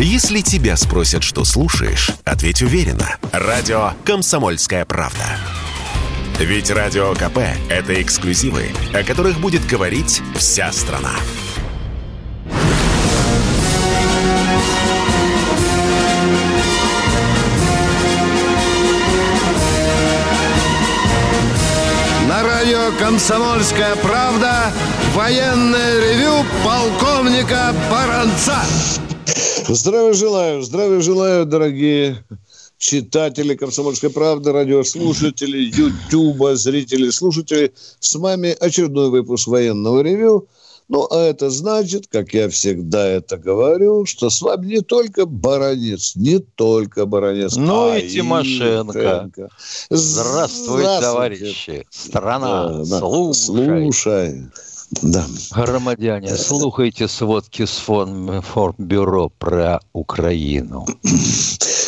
[0.00, 3.16] Если тебя спросят, что слушаешь, ответь уверенно.
[3.32, 5.24] Радио «Комсомольская правда».
[6.38, 7.38] Ведь Радио КП–
[7.68, 11.10] это эксклюзивы, о которых будет говорить вся страна.
[22.28, 24.72] На радио «Комсомольская правда»
[25.12, 28.62] военное ревю полковника Баранца.
[29.68, 32.24] Здравия желаю, здравия желаю, дорогие
[32.78, 37.74] читатели «Комсомольской правды», радиослушатели, ютуба, зрители, слушатели.
[38.00, 40.48] С вами очередной выпуск военного ревю.
[40.88, 46.16] Ну, а это значит, как я всегда это говорю, что с вами не только Баранец,
[46.16, 48.92] не только Баранец, Ну а и Тимошенко.
[48.92, 49.48] Тимошенко.
[49.90, 51.86] Здравствуйте, товарищи.
[51.90, 52.98] Страна, Да, да.
[53.00, 53.92] слушай.
[53.92, 54.46] Слушай.
[54.90, 55.26] Да.
[55.50, 60.86] Громадяне, слухайте сводки с фон- Формбюро про Украину.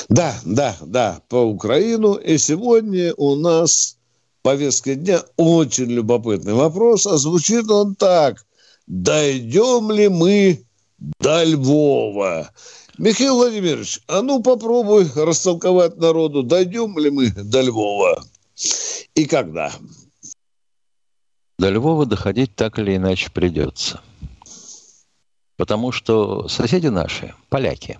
[0.09, 2.15] Да, да, да, по Украину.
[2.15, 3.97] И сегодня у нас
[4.43, 8.45] повестка дня очень любопытный вопрос, а звучит он так.
[8.87, 10.65] Дойдем ли мы
[11.21, 12.51] до Львова?
[12.99, 18.23] Михаил Владимирович, а ну попробуй растолковать народу, дойдем ли мы до Львова
[19.15, 19.73] и когда?
[21.61, 24.01] До Львова доходить так или иначе придется.
[25.59, 27.99] Потому что соседи наши, поляки,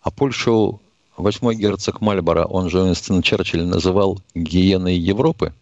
[0.00, 0.80] а Польшу
[1.16, 5.52] восьмой герцог Мальборо, он же Уинстон Черчилль, называл гиеной Европы,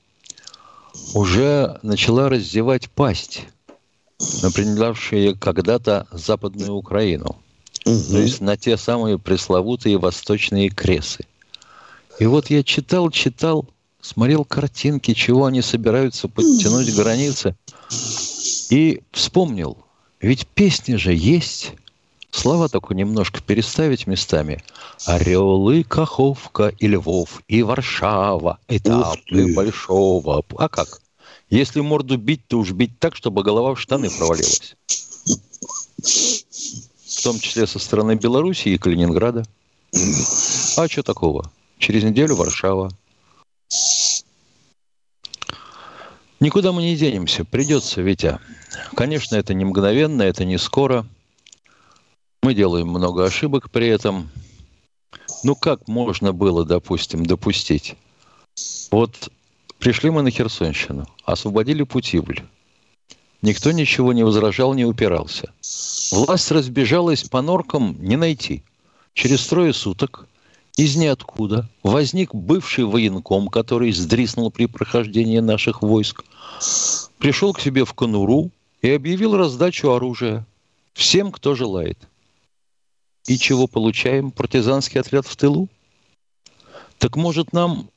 [1.12, 3.42] уже начала раздевать пасть
[4.42, 7.36] на принадлежавшие когда-то Западную Украину.
[7.84, 11.26] То есть на те самые пресловутые восточные кресы.
[12.18, 13.66] И вот я читал, читал,
[14.00, 17.56] смотрел картинки, чего они собираются подтянуть границы.
[18.70, 19.76] И вспомнил,
[20.20, 21.72] ведь песни же есть.
[22.30, 24.62] Слова только немножко переставить местами.
[25.04, 30.44] Орел и Каховка, и Львов, и Варшава, этапы большого.
[30.56, 31.00] А как?
[31.48, 34.76] Если морду бить, то уж бить так, чтобы голова в штаны провалилась.
[36.00, 39.44] В том числе со стороны Белоруссии и Калининграда.
[40.76, 41.50] А что такого?
[41.78, 42.90] Через неделю Варшава.
[46.40, 47.44] Никуда мы не денемся.
[47.44, 48.38] Придется, Витя.
[48.94, 51.06] Конечно, это не мгновенно, это не скоро.
[52.42, 54.30] Мы делаем много ошибок при этом.
[55.44, 57.96] Ну, как можно было, допустим, допустить?
[58.90, 59.30] Вот
[59.78, 62.42] пришли мы на Херсонщину, освободили Путивль.
[63.42, 65.52] Никто ничего не возражал, не упирался.
[66.10, 68.62] Власть разбежалась по норкам не найти.
[69.12, 70.26] Через трое суток
[70.80, 76.24] из ниоткуда возник бывший военком, который сдриснул при прохождении наших войск,
[77.18, 80.46] пришел к себе в конуру и объявил раздачу оружия
[80.94, 81.98] всем, кто желает.
[83.26, 84.30] И чего получаем?
[84.30, 85.68] Партизанский отряд в тылу?
[86.96, 87.90] Так может нам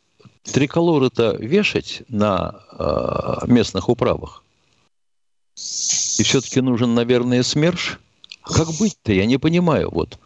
[0.43, 4.43] триколоры-то вешать на э, местных управах?
[5.55, 8.01] И все-таки нужен, наверное, СМЕРШ?
[8.41, 9.13] Как быть-то?
[9.13, 9.89] Я не понимаю.
[9.89, 10.19] Вот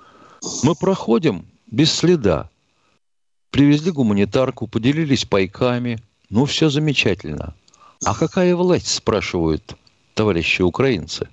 [0.63, 2.49] мы проходим без следа.
[3.51, 5.99] Привезли гуманитарку, поделились пайками.
[6.29, 7.53] Ну, все замечательно.
[8.03, 9.75] А какая власть, спрашивают
[10.13, 11.29] товарищи украинцы?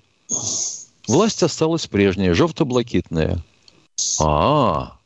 [1.07, 3.43] Власть осталась прежняя, жовто-блакитная.
[4.21, 4.97] А,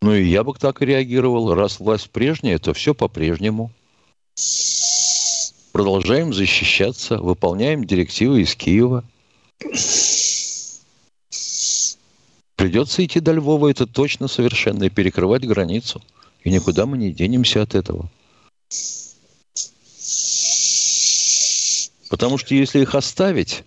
[0.00, 1.54] ну и я бы так и реагировал.
[1.54, 3.70] Раз власть прежняя, то все по-прежнему.
[5.72, 9.04] Продолжаем защищаться, выполняем директивы из Киева.
[12.60, 16.02] Придется идти до Львова, это точно совершенно, и перекрывать границу.
[16.44, 18.10] И никуда мы не денемся от этого.
[22.10, 23.64] Потому что если их оставить,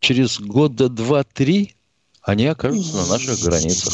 [0.00, 1.74] через года два-три
[2.22, 3.92] они окажутся на наших границах.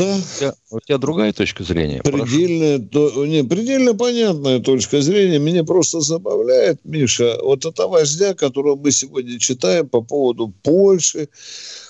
[0.00, 2.00] Да, У тебя, у тебя другая точка зрения?
[2.02, 2.24] Прошу.
[2.24, 5.38] Предельно, то, не, предельно понятная точка зрения.
[5.38, 11.28] Меня просто забавляет, Миша, вот эта возня, которую мы сегодня читаем по поводу Польши,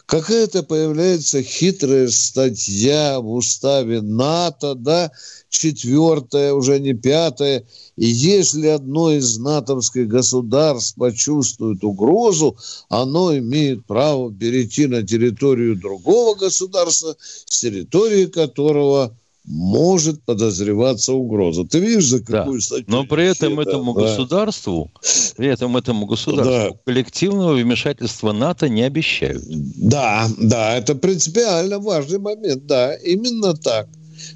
[0.07, 5.11] какая-то появляется хитрая статья в уставе НАТО, да,
[5.49, 7.65] четвертая, уже не пятая.
[7.97, 12.57] И если одно из натовских государств почувствует угрозу,
[12.89, 21.65] оно имеет право перейти на территорию другого государства, с территории которого может подозреваться угроза.
[21.65, 22.39] Ты видишь, за Да.
[22.39, 22.87] какую статью?
[22.89, 24.03] Но при этом Да, этому да.
[24.03, 24.91] государству,
[25.37, 29.43] при этом этому государству коллективного вмешательства НАТО не обещают.
[29.49, 33.89] Да, да, это принципиально важный момент, да, именно так.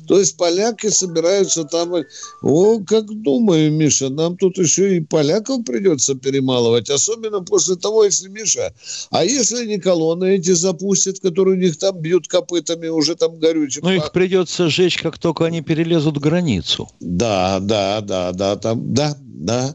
[0.06, 1.94] То есть поляки собираются там...
[2.42, 8.28] О, как думаю, Миша, нам тут еще и поляков придется перемалывать, особенно после того, если,
[8.28, 8.72] Миша,
[9.10, 13.82] а если не колонны эти запустят, которые у них там бьют копытами, уже там горючим...
[13.84, 16.88] Ну, их придется сжечь, как только они перелезут границу.
[17.00, 19.74] Да, да, да, да, там, да, да.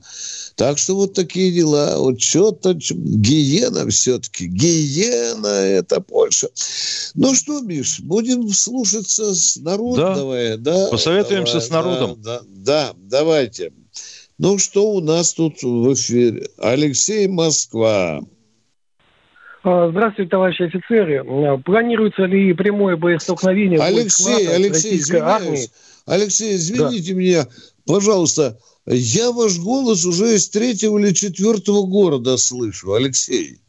[0.56, 1.98] Так что вот такие дела.
[1.98, 4.48] Вот что-то гиена все-таки.
[4.48, 6.48] Гиена– это Польша.
[7.16, 9.98] Ну что, Миш, будем слушаться с народом?
[9.98, 10.16] Да.
[10.16, 10.88] Давай, да?
[10.90, 12.22] Посоветуемся давай, с народом.
[12.22, 13.72] Да, да, да, давайте.
[14.38, 16.48] Ну что у нас тут в эфире?
[16.58, 18.22] Алексей Москва.
[19.64, 21.24] А, здравствуйте, товарищи офицеры.
[21.66, 25.70] Планируется ли прямое боестолкновение Алексей, Алексей, извиняюсь.
[26.06, 27.20] Алексей, извините да.
[27.20, 27.48] меня,
[27.86, 28.58] пожалуйста,
[28.96, 33.60] я ваш голос уже из третьего или четвертого города слышу, Алексей.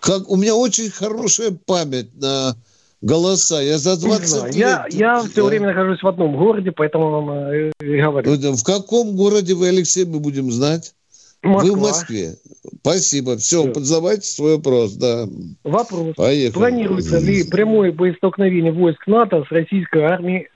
[0.00, 2.56] Как, у меня очень хорошая память на
[3.00, 3.60] голоса.
[3.62, 4.54] Я за 20 лет...
[4.54, 5.44] Я, я все да.
[5.44, 8.32] время нахожусь в одном городе, поэтому вам э, и говорю.
[8.32, 10.94] В каком городе вы, Алексей, мы будем знать?
[11.42, 11.70] Москва.
[11.70, 12.34] Вы в Москве.
[12.80, 13.36] Спасибо.
[13.36, 13.80] Все, Все.
[13.80, 14.94] задавайте свой вопрос.
[14.94, 15.28] Да.
[15.64, 16.14] Вопрос.
[16.16, 16.58] Поехали.
[16.58, 20.48] Планируется ли прямое боестолкновение войск НАТО с российской армией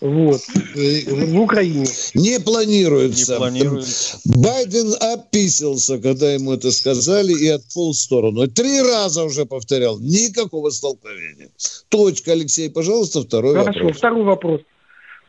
[0.00, 0.40] вот.
[0.74, 1.86] В Украине.
[2.14, 3.32] Не планируется.
[3.32, 4.18] Не планируется.
[4.24, 8.46] Байден описался, когда ему это сказали, и отполз в сторону.
[8.48, 9.98] Три раза уже повторял.
[9.98, 11.48] Никакого столкновения.
[11.88, 13.82] Точка, Алексей, пожалуйста, второй Хорошо, вопрос.
[13.82, 14.60] Хорошо, второй вопрос.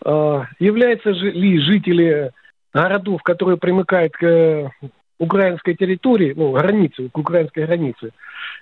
[0.04, 2.32] А, являются ли жители
[2.74, 4.70] городов, которые примыкают к э,
[5.20, 8.12] украинской территории, ну, границе, к украинской границе,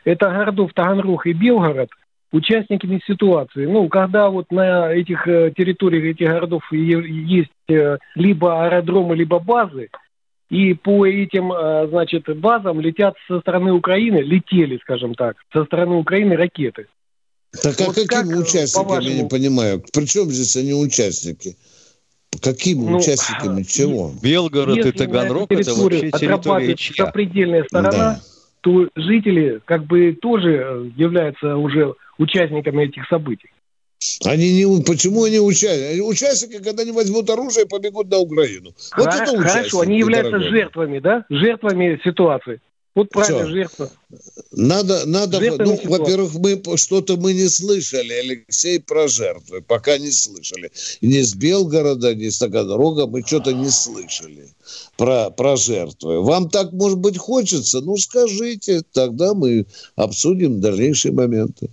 [0.06, 1.90] это городов Таганрог и Белгород–
[2.34, 3.66] участниками ситуации.
[3.66, 9.90] Ну, когда вот на этих э, территориях этих городов есть э, либо аэродромы, либо базы,
[10.50, 15.96] и по этим, э, значит, базам летят со стороны Украины, летели, скажем так, со стороны
[15.96, 16.88] Украины ракеты.
[17.62, 19.84] Так а вот какими как, участниками, я не понимаю?
[19.94, 21.56] Причем здесь они участники?
[22.42, 24.12] Какими ну, участниками чего?
[24.24, 27.06] Белгород и Таганрог– это вообще территория чья?
[27.06, 28.22] сопредельная сторона, да.
[28.62, 33.50] то жители как бы тоже являются уже участниками этих событий.
[34.26, 36.02] Они не, почему они участники?
[36.02, 38.74] Участники, когда они возьмут оружие, побегут на Украину.
[38.98, 40.50] Вот Хор- это Хорошо, они являются дорогой.
[40.50, 41.26] жертвами, да?
[41.30, 42.60] Жертвами ситуации.
[42.96, 43.54] Вот правильно, Все.
[43.54, 43.90] жертва.
[44.52, 50.72] Надо, надо, ну, во-первых, мы что-то мы не слышали, Алексей, про жертвы, пока не слышали.
[51.02, 54.50] Ни с Белгорода, ни с Таганрога мы что-то не слышали
[54.96, 56.22] про, про жертвы.
[56.22, 57.82] Вам так, может быть, хочется?
[57.82, 61.72] Ну, скажите, тогда мы обсудим дальнейшие моменты.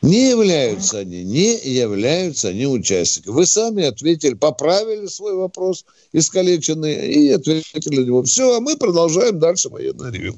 [0.00, 3.34] Не являются они, не являются они участниками.
[3.34, 8.22] Вы сами ответили, поправили свой вопрос искалеченный и ответили на него.
[8.22, 10.34] Все, а мы продолжаем дальше военное ревю.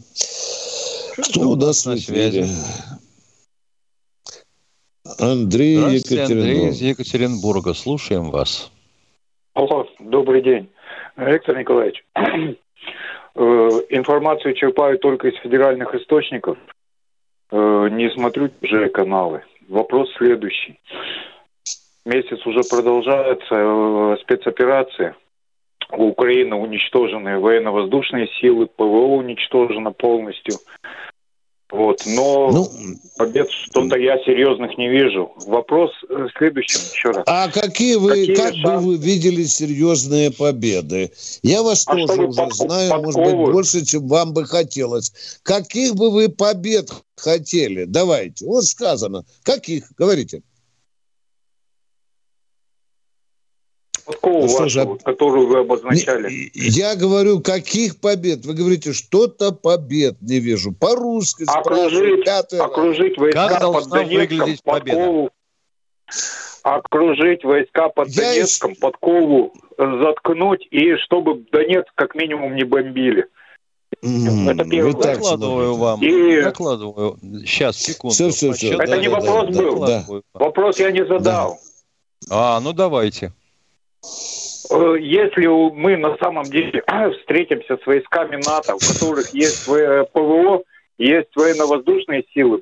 [1.17, 2.47] Кто у нас на связи?
[5.19, 6.31] Андрей Екатеринбург.
[6.31, 7.75] Андрей из Екатеринбурга.
[7.75, 8.71] Слушаем вас.
[9.53, 10.71] Алло, добрый день.
[11.17, 13.41] Виктор Николаевич, э,
[13.91, 16.57] информацию черпаю только из федеральных источников.
[17.51, 19.43] Э, не смотрю уже каналы.
[19.71, 20.81] Вопрос следующий.
[22.05, 25.15] Месяц уже продолжается э, спецоперация.
[25.93, 30.57] У Украины уничтожены военно-воздушные силы, ПВО уничтожено полностью.
[31.71, 32.03] Вот.
[32.07, 32.71] Но ну,
[33.17, 35.33] побед что-то я серьезных не вижу.
[35.47, 37.23] Вопрос э, следующим еще раз.
[37.27, 38.63] А какие вы, какие как шансы?
[38.63, 41.13] бы вы видели серьезные победы?
[41.43, 43.05] Я вас а тоже уже под, знаю, подковы?
[43.05, 45.41] может быть, больше, чем вам бы хотелось.
[45.43, 47.85] Каких бы вы побед хотели?
[47.85, 48.47] Давайте.
[48.47, 49.25] Вот сказано.
[49.45, 49.93] Каких?
[49.97, 50.43] Говорите.
[54.11, 56.51] Подкова ну, вашу, которую вы обозначали.
[56.55, 58.45] Я говорю, каких побед?
[58.45, 60.73] Вы говорите, что-то побед не вижу.
[60.73, 62.27] По-русски окружить,
[62.59, 65.31] окружить войска как под Донецком, подкову.
[66.63, 68.81] Окружить войска под Я Донецком, еще...
[68.81, 73.27] подкову заткнуть, и чтобы Донецк как минимум не бомбили.
[74.03, 74.93] Mm, Это первое.
[74.93, 76.03] Докладываю вам.
[76.03, 76.43] И...
[76.43, 77.19] Докладываю.
[77.45, 78.15] Сейчас, секунду.
[78.15, 78.75] Все, все, все.
[78.75, 79.87] Это да, не да, вопрос да, был.
[79.87, 80.05] Да.
[80.35, 81.59] Вопрос я не задал.
[82.29, 82.57] Да.
[82.57, 83.33] А, ну давайте.
[84.69, 86.83] Э, если мы на самом деле
[87.21, 90.63] встретимся с войсками НАТО, у которых есть ПВО,
[90.99, 92.61] есть военно-воздушные силы,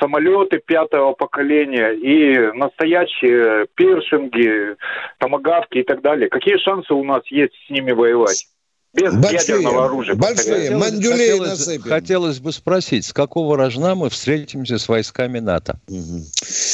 [0.00, 4.76] самолеты пятого поколения и настоящие пиршинги,
[5.18, 8.46] томогавки и так далее, какие шансы у нас есть с ними воевать?
[8.92, 10.14] Без большие, ядерного оружия.
[10.16, 15.78] Большие, мандюлей хотелось, хотелось бы спросить, с какого рожна мы встретимся с войсками НАТО?
[15.88, 16.24] Угу.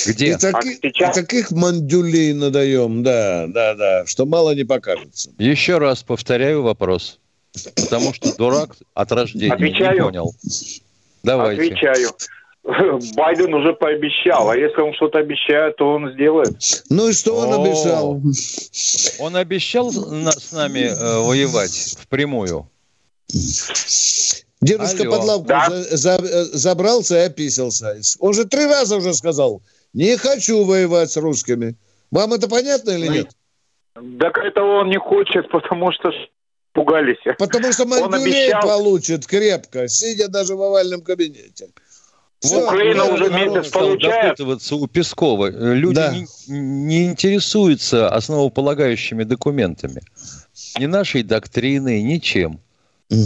[0.06, 0.30] Где?
[0.30, 1.16] И, таки, а сейчас...
[1.16, 5.30] и таких мандюлей надаем, да, да, да, что мало не покажется.
[5.36, 7.18] Еще раз повторяю вопрос,
[7.74, 9.94] потому что дурак от рождения Отвечаю.
[9.94, 10.34] не понял.
[11.22, 11.62] Давайте.
[11.64, 12.10] Отвечаю.
[13.16, 16.56] Байден уже пообещал, а если он что-то обещает, то он сделает.
[16.90, 17.62] Ну и что он О.
[17.62, 18.20] обещал?
[19.20, 22.68] Он обещал с нами э, воевать впрямую?
[24.60, 25.10] Дедушка Алло.
[25.12, 25.66] под лавку Да.
[25.70, 27.96] за- за- забрался и описался.
[28.18, 31.76] Он же три раза уже сказал, не хочу воевать с русскими.
[32.10, 33.30] Вам это понятно или нет?
[34.18, 36.10] Так этого он не хочет, потому что
[36.72, 37.16] пугались.
[37.38, 41.68] Потому что Он Мандюлей обещал- получит крепко, сидя даже в овальном кабинете.
[42.46, 44.40] Всё, Украина уже месяц получает.
[44.40, 45.46] у Пескова.
[45.50, 46.14] Э, Люди Да.
[46.14, 46.26] не,
[46.58, 50.00] не интересуются основополагающими документами.
[50.78, 52.60] Ни нашей доктриной, ничем.
[53.10, 53.20] Мгм.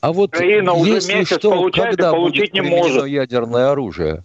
[0.00, 3.06] А вот Украина уже если месяц что, получает и когда получить будет не может.
[3.06, 4.22] ядерное оружие?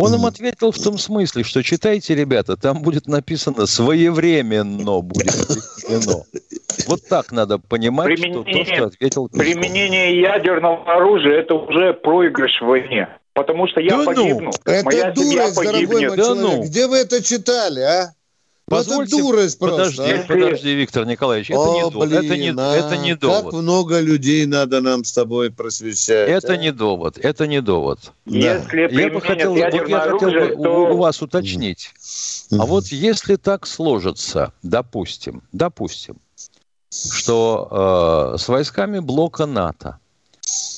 [0.00, 6.22] Он им ответил в том смысле, что читайте, ребята, там будет написано своевременно будет применено.
[6.86, 9.44] Вот так надо понимать, что то, Применение- что ответил Песков.
[9.44, 13.08] Применение ядерного оружия– это уже проигрыш в войне.
[13.38, 16.08] Потому что я Да ну, погибну, Это моя семья дурость, дорогой погибнет.
[16.08, 16.42] мой Да человек.
[16.58, 16.62] ну.
[16.64, 18.12] Где вы это читали, а?
[18.70, 19.76] Ну, это Позвольте- дурость просто.
[19.78, 20.24] Подожди, а.
[20.26, 22.12] подожди, Виктор Николаевич, это О, не довод.
[22.12, 23.54] Это не, блин, а, это не Как довод.
[23.54, 26.28] много людей надо нам с тобой просвещать.
[26.28, 26.56] Это а?
[26.56, 27.16] не довод.
[27.18, 28.00] Это не довод.
[28.26, 28.36] Да.
[28.36, 31.92] Если Я бы хотел, вот я хотел бы то у, у вас уточнить.
[32.50, 32.66] А Мгм.
[32.66, 36.16] вот если так сложится, допустим, допустим,
[36.90, 40.00] что э, с войсками блока НАТО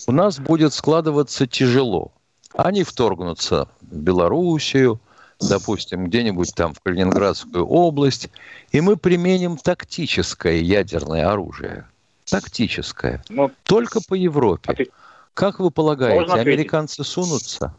[0.07, 2.13] у нас будет складываться тяжело.
[2.55, 5.01] Они вторгнутся в Белоруссию,
[5.41, 8.31] допустим, где-нибудь там в Калининградскую область,
[8.73, 11.87] и мы применим тактическое ядерное оружие.
[12.25, 13.23] Тактическое.
[13.29, 14.71] ну, Только по Европе.
[14.71, 14.91] Ответь.
[15.35, 17.75] Как вы полагаете, американцы сунутся?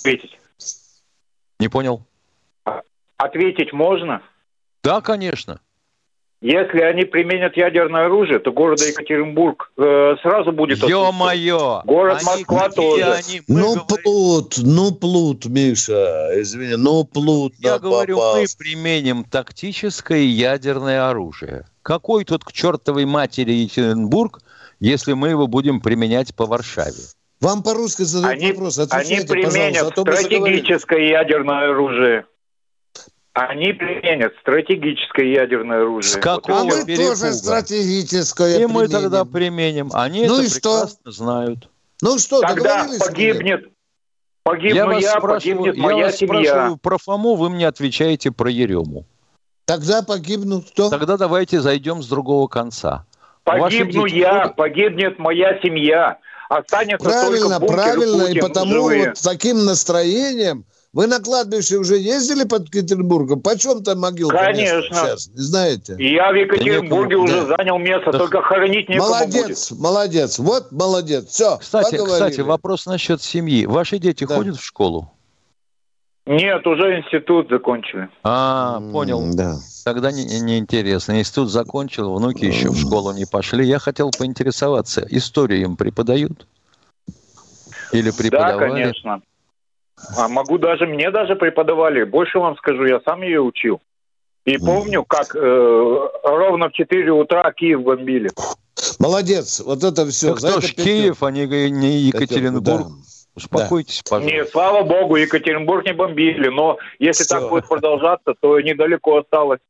[0.00, 0.38] ответить.
[1.58, 2.02] Не понял?
[3.16, 4.22] Ответить можно?
[4.82, 5.60] Да, конечно.
[6.40, 10.78] Если они применят ядерное оружие, то города Екатеринбург э, сразу будет...
[10.78, 11.82] Ё-моё!
[11.84, 13.04] Город Они Москва тоже.
[13.04, 13.42] они?
[13.46, 18.36] Ну, говорим- плут, ну, плут, Миша, извини, ну, плут я говорю, попал.
[18.36, 21.66] мы применим тактическое ядерное оружие.
[21.82, 24.40] Какой тут к чертовой матери Екатеринбург,
[24.78, 26.94] если мы его будем применять по Варшаве?
[27.42, 32.24] Вам по-русски задают Они, вопрос, они отвечайте, применят пожалуйста, а стратегическое ядерное оружие.
[33.32, 36.12] Они применят стратегическое ядерное оружие.
[36.12, 37.08] С какого А и мы перепуга.
[37.10, 38.90] тоже стратегическое И мы применим.
[38.90, 39.90] тогда применим.
[39.92, 40.58] Они Ну это и что?
[40.80, 41.68] прекрасно знают.
[42.02, 43.68] Ну что, Тогда погибнет,
[44.42, 46.44] погибну я я, вас спрашиваю, погибнет я моя вас семья.
[46.50, 49.04] спрашиваю про Фому, вы мне отвечаете про Ерему.
[49.66, 50.88] Тогда погибнут кто?
[50.90, 53.04] Тогда давайте зайдем с другого конца.
[53.44, 56.18] Погибну я, будут- погибнет моя семья.
[56.48, 59.08] Останется Правильно, только бункер правильно, и Путин потому живые.
[59.10, 63.40] вот с таким настроением вы на кладбище уже ездили под Петербургом?
[63.40, 64.82] Почем там могилка Конечно.
[64.96, 65.96] сейчас, не знаете?
[65.98, 67.56] Я в Екатеринбурге уже да.
[67.56, 68.18] занял место, Да.
[68.18, 72.12] только хоронить некому Молодец, молодец, вот молодец, все, Кстати, поговорили.
[72.30, 73.66] кстати, вопрос насчет семьи.
[73.66, 74.36] Ваши дети Да.
[74.36, 75.12] ходят в школу?
[76.26, 76.42] будет.
[76.42, 78.08] Нет, уже институт закончили.
[78.22, 79.22] А, понял.
[79.34, 79.56] Да.
[79.84, 81.18] Тогда не, не интересно.
[81.18, 83.66] Институт закончил, внуки еще в школу не пошли.
[83.66, 86.46] Я хотел поинтересоваться, историю им преподают?
[87.92, 88.58] Или Да, преподавали?
[88.70, 89.22] конечно.
[90.16, 92.04] А могу даже, мне даже преподавали.
[92.04, 93.80] Больше вам скажу, я сам ее учил.
[94.44, 98.30] И помню, как э, ровно в 4 утра Киев бомбили.
[98.98, 100.34] Молодец, вот это все.
[100.34, 102.86] Так кто ж Киев, а не, не Екатеринбург?
[103.34, 104.36] Успокойтесь, пожалуйста.
[104.36, 106.48] Нет, слава богу, Екатеринбург не бомбили.
[106.48, 107.40] Но если Всё.
[107.40, 109.60] так будет продолжаться, то недалеко осталось.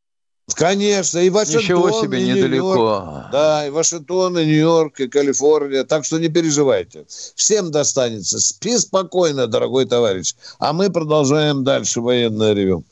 [0.55, 2.39] Конечно, и Вашингтон, Ничего себе, и Нью-Йорк.
[2.49, 3.25] недалеко.
[3.33, 5.85] Да, и Вашингтон, и Нью-Йорк, и Калифорния.
[5.85, 7.05] Так что не переживайте.
[7.35, 8.39] Всем достанется.
[8.41, 10.35] Спи спокойно, дорогой товарищ.
[10.59, 12.85] А мы продолжаем дальше военное ревю.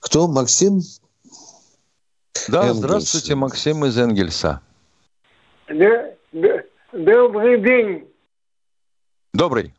[0.00, 0.26] Кто?
[0.28, 0.80] Максим?
[2.48, 2.78] Да, Энгельс.
[2.78, 4.60] здравствуйте, Максим из Энгельса.
[5.68, 6.62] Да, да,
[6.92, 8.08] добрый день.
[9.32, 9.72] Добрый.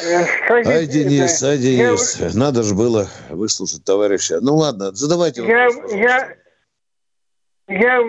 [0.00, 2.18] Скажите, Ай, Денис, ай, Денис.
[2.34, 4.38] Надо же было выслушать товарища.
[4.40, 5.92] Ну ладно, задавайте Я, вопрос.
[5.92, 6.34] я,
[7.68, 8.02] я, я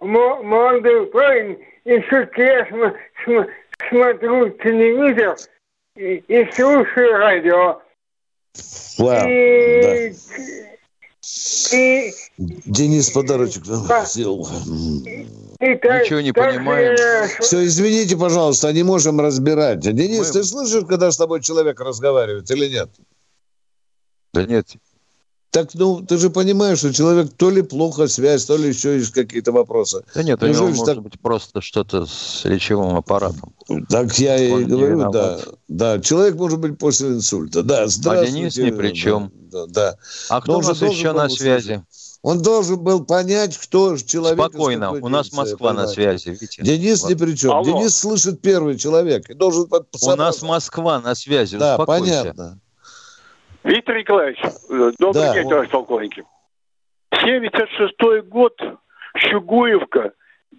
[0.00, 2.00] мо- молодой парень, и
[2.36, 3.48] я см- см-
[3.88, 5.36] смотрю телевизор
[5.96, 7.80] и, и слушаю радио.
[8.98, 9.26] Вау, да.
[10.06, 10.14] и,
[11.72, 13.64] и, Денис подарочек
[14.06, 14.46] сделал.
[15.06, 15.26] и
[15.60, 16.94] Ничего не так, понимаем.
[16.98, 19.80] э, Все, извините, пожалуйста, не можем разбирать.
[19.80, 22.90] Денис, Мы- ты слышишь, когда с тобой человек разговаривает или нет?
[24.32, 24.66] Да нет,
[25.50, 29.12] Так, ну, ты же понимаешь, что человек то ли плохо связь, то ли еще есть
[29.12, 30.04] какие-то вопросы.
[30.14, 33.52] да нет, у Неужели него ж может так- быть просто что-то с речевым аппаратом.
[33.88, 35.40] Так я и Он не говорю, да.
[35.66, 37.62] Да, человек может быть после инсульта.
[37.62, 38.32] Да, здравствуйте.
[38.32, 39.32] Денис ни при чем.
[39.50, 39.96] Да, да.
[40.28, 41.82] А кто Но у нас еще на связи?
[42.22, 44.38] Он должен был понять, кто человек.
[44.38, 46.30] Спокойно, у нас Москва на связи.
[46.30, 46.62] Витя.
[46.62, 47.52] Денис ни при чем.
[47.52, 47.64] Алло.
[47.64, 49.30] Денис слышит первый человек.
[49.30, 52.58] И должен у нас Москва на связи, Да, понятно.
[53.64, 54.38] Виктор Николаевич,
[54.98, 55.34] добрый да.
[55.34, 56.24] день, товарищ полковник.
[57.12, 58.54] 76 год,
[59.16, 60.12] Щугуевка,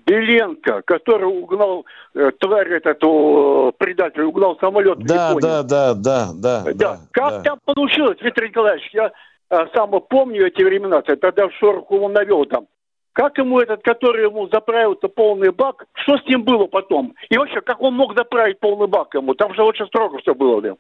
[0.06, 6.32] Беленко, который угнал, э, тварь этот, э, предатель, угнал самолет да, в Да, да, да,
[6.34, 6.74] да, да.
[6.74, 7.00] да.
[7.12, 7.42] Как да.
[7.42, 8.90] там получилось, Виктор Николаевич?
[8.94, 9.12] Я
[9.50, 12.68] сам помню эти времена, тогда в Шороху он навел там.
[13.14, 17.16] Как ему этот, который ему заправил-то полный бак, что с ним было потом?
[17.30, 19.34] И вообще, как он мог заправить полный бак ему?
[19.34, 20.76] Там же очень строго все было, да.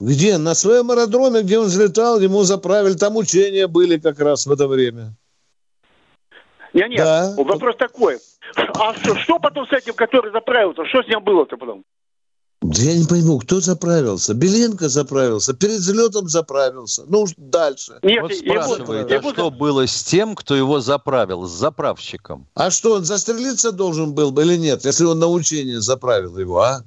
[0.00, 0.38] Где?
[0.38, 2.94] На своем аэродроме, где он взлетал, ему заправили.
[2.94, 5.14] Там учения были как раз в это время.
[6.72, 7.34] Нет, нет, да.
[7.38, 8.16] вопрос такой.
[8.56, 10.84] А что, что потом с этим, который заправился?
[10.86, 11.84] Что с ним было-то потом?
[12.74, 14.34] Я не пойму, кто заправился?
[14.34, 17.04] Беленко заправился, перед взлетом заправился.
[17.06, 17.98] Ну, дальше.
[18.02, 22.46] Нет, вот спрашивает, а что было с тем, кто его заправил, с заправщиком?
[22.54, 26.60] А что, он застрелиться должен был бы или нет, если он на учение заправил его,
[26.60, 26.82] а?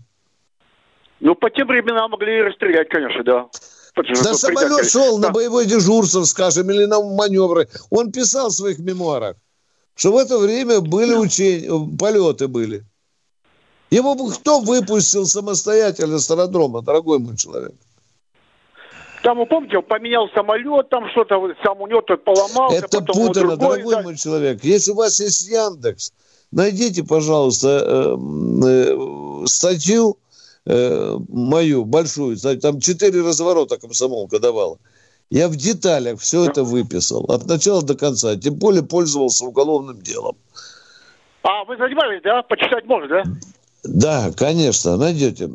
[1.19, 3.47] Ну, по тем временам могли и расстрелять, конечно, да.
[3.95, 5.27] Да самолет шел да.
[5.27, 7.67] на боевой дежурство, скажем, или на маневры.
[7.89, 9.35] Он писал в своих мемуарах,
[9.95, 12.85] что в это время были учения, полеты были.
[13.89, 17.73] Его бы кто выпустил самостоятельно с аэродрома, дорогой мой человек?
[19.23, 22.85] Там, вы помните, он поменял самолет, там что-то, сам у него тут поломался.
[22.85, 24.01] Это путано, дорогой да.
[24.01, 24.63] мой человек.
[24.63, 26.13] Если у вас есть Яндекс,
[26.51, 28.17] найдите, пожалуйста, э,
[28.65, 30.17] э, статью
[30.65, 34.77] э, мою, большую, там четыре разворота комсомолка давала.
[35.29, 38.35] Я в деталях все это выписал, от начала до конца.
[38.35, 40.37] Тем более пользовался уголовным делом.
[41.43, 42.41] А, вы занимались, да?
[42.41, 43.23] Почитать можно, да?
[43.83, 45.47] Да, конечно, найдете.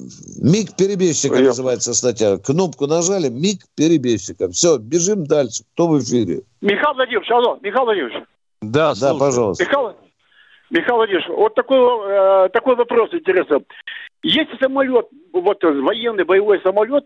[0.43, 1.47] Миг перебежчика Я...
[1.47, 2.39] называется статья.
[2.39, 4.49] Кнопку нажали, миг перебежчика.
[4.49, 5.65] Все, бежим дальше.
[5.75, 6.43] Кто в эфире?
[6.61, 8.23] Михаил Владимирович, алло, Михаил Владимирович.
[8.63, 9.65] Да, да, пожалуйста.
[9.65, 9.97] Михаил,
[10.71, 13.65] Михаил Владимирович, вот такой, э, такой вопрос интересный.
[14.23, 17.05] Если самолет, вот военный боевой самолет,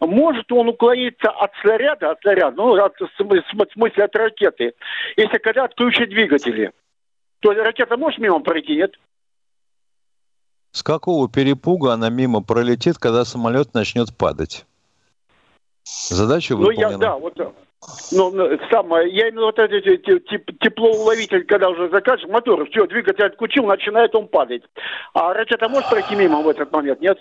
[0.00, 4.72] может он уклониться от снаряда, от снаряда, ну, от, в смысле от ракеты,
[5.16, 6.72] если когда отключат двигатели,
[7.40, 8.94] то ракета может мимо пройти, нет?
[10.72, 14.66] С какого перепуга она мимо пролетит, когда самолет начнет падать?
[15.84, 16.86] Задача выполнена.
[16.86, 17.38] Ну, я, да, вот,
[18.12, 19.84] ну, ну, самое, я именно вот этот
[20.60, 24.62] теплоуловитель, когда уже закажешь мотор, все, двигатель отключил, начинает он падать.
[25.14, 27.18] А ракета может пройти мимо в этот момент, нет?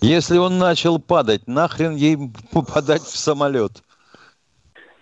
[0.00, 2.16] Если он начал падать, нахрен ей
[2.52, 3.72] попадать в самолет?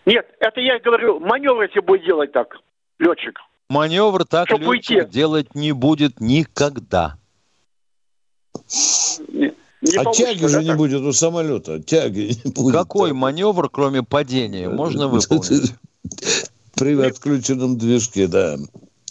[0.06, 2.56] Нет, это я говорю, маневр если будет делать так,
[2.98, 3.38] летчик.
[3.72, 5.04] Маневр так летчик уйти.
[5.10, 7.16] делать не будет никогда.
[9.28, 11.82] Не, не а тяги же не будет у самолета.
[11.82, 12.74] Тяги не будет.
[12.74, 15.72] Какой маневр, кроме падения, можно выполнить?
[16.74, 18.58] При отключенном движке, да.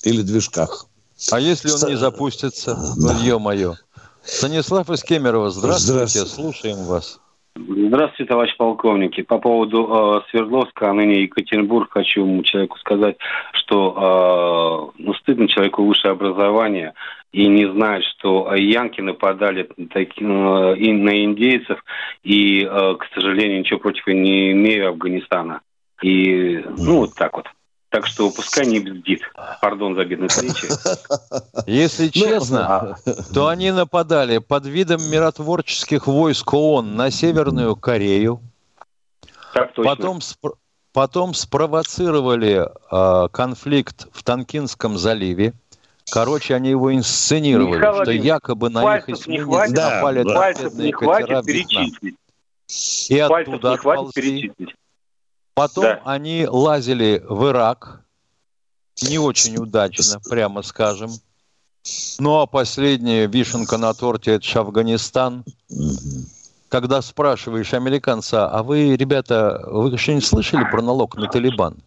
[0.04, 0.86] Или движках.
[1.32, 2.78] А если он не запустится?
[2.98, 3.76] Ну, ё-моё.
[4.24, 6.30] Станислав из Кемерово, здравствуйте, здравствуйте.
[6.30, 7.20] слушаем вас.
[7.56, 9.22] Здравствуйте, товарищ полковники.
[9.24, 13.18] По поводу э, Свердловска, а ныне Екатеринбург, хочу человеку сказать,
[13.52, 16.94] что э, ну, стыдно человеку высшее образование
[17.34, 21.84] и не знать, что янки нападали таки, э, и на индейцев,
[22.24, 25.60] и, э, к сожалению, ничего против не имею Афганистана.
[26.02, 27.48] И, ну, вот так вот.
[27.92, 29.22] Так что пускай не бздит.
[29.62, 30.66] Пардон за бедность речи.
[31.68, 32.98] Если ну, честно,
[33.34, 38.40] то они нападали под видом миротворческих войск ООН на Северную Корею.
[39.76, 40.56] Потом, спро-
[40.94, 45.54] потом спровоцировали э, конфликт в Танкинском заливе.
[46.10, 51.46] Короче, они его инсценировали, Михаил что якобы на их эсминец напали да, пальцев не хватит
[51.46, 52.16] перечислить.
[53.10, 54.54] И оттуда отползли.
[55.62, 56.02] Потом да.
[56.06, 58.02] они лазили в Ирак,
[59.04, 61.12] не очень удачно, прямо скажем.
[62.18, 65.46] Ну а последняя вишенка на торте– это Афганистан.
[66.68, 71.78] Когда спрашиваешь американца, а вы, ребята, вы что-нибудь слышали про налог на Талибан?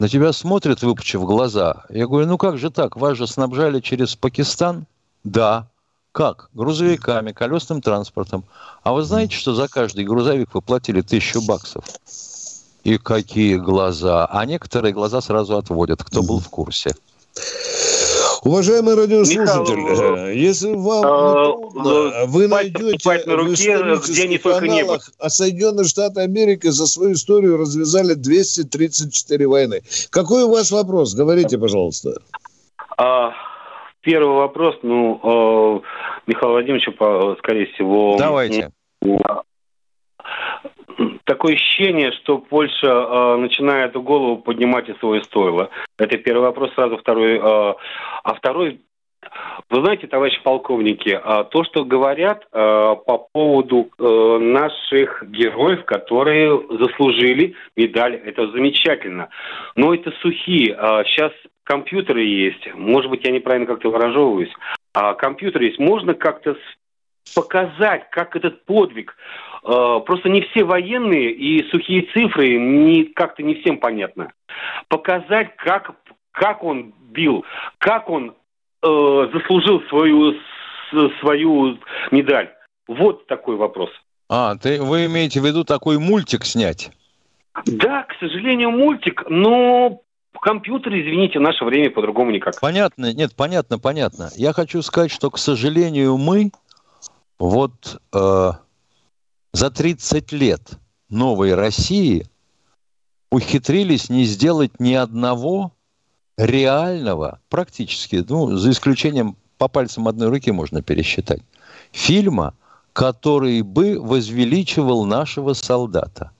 [0.00, 1.84] На тебя смотрят, выпучив глаза.
[1.90, 4.86] Я говорю, ну как же так, вас же снабжали через Пакистан?
[5.22, 5.68] Да.
[6.10, 6.50] Как?
[6.54, 8.44] Грузовиками, колесным транспортом.
[8.82, 11.84] А вы знаете, что за каждый грузовик вы платили тысячу баксов?
[12.84, 14.26] И какие глаза?
[14.26, 16.92] А некоторые глаза сразу отводят, кто был в курсе.
[18.44, 25.10] Уважаемый радиослушатель, Михаил, э, если вам а, трудно, вы найдете на руке, в исторических каналах,
[25.20, 29.82] а Соединенные Штаты Америки за свою историю развязали 234 войны.
[30.10, 31.14] Какой у вас вопрос?
[31.14, 32.20] Говорите, пожалуйста.
[32.98, 33.30] А,
[34.00, 35.80] первый вопрос, ну, э,
[36.26, 36.88] Михаил Владимирович,
[37.38, 38.16] скорее всего...
[38.18, 38.72] Давайте.
[41.24, 45.70] Такое ощущение, что Польша э, начинает голову поднимать из своего стойла.
[45.98, 47.36] Это первый вопрос, сразу второй.
[47.36, 47.40] Э,
[48.24, 48.80] а второй,
[49.70, 56.60] вы знаете, товарищи полковники, э, то, что говорят э, по поводу э, наших героев, которые
[56.78, 59.28] заслужили медаль, это замечательно.
[59.76, 60.76] Но это сухие.
[60.78, 61.32] Э, сейчас
[61.64, 64.52] компьютеры есть, может быть, я неправильно как-то выражевываюсь,
[64.94, 66.56] а компьютер есть, можно как-то
[67.34, 69.16] показать, как этот подвиг.
[69.64, 74.32] Э, просто не все военные и сухие цифры не, как-то не всем понятно.
[74.88, 75.92] Показать, как,
[76.32, 77.44] как он бил,
[77.78, 78.34] как он
[78.82, 80.34] э, заслужил свою,
[81.20, 81.78] свою
[82.10, 82.50] медаль.
[82.88, 83.90] Вот такой вопрос.
[84.28, 86.90] А, ты, вы имеете в виду такой мультик снять?
[87.66, 90.00] Да, к сожалению, мультик, но
[90.32, 92.58] в компьютере, извините, в наше время по-другому никак.
[92.60, 94.30] Понятно, нет, понятно, понятно.
[94.34, 96.50] Я хочу сказать, что, к сожалению, мы
[97.38, 98.50] вот э,
[99.52, 100.70] за 30 лет
[101.08, 102.26] новой России
[103.30, 105.72] ухитрились не сделать ни одного
[106.36, 111.40] реального, практически, ну, за исключением по пальцам одной руки можно пересчитать,
[111.92, 112.54] фильма,
[112.92, 116.32] который бы возвеличивал нашего солдата.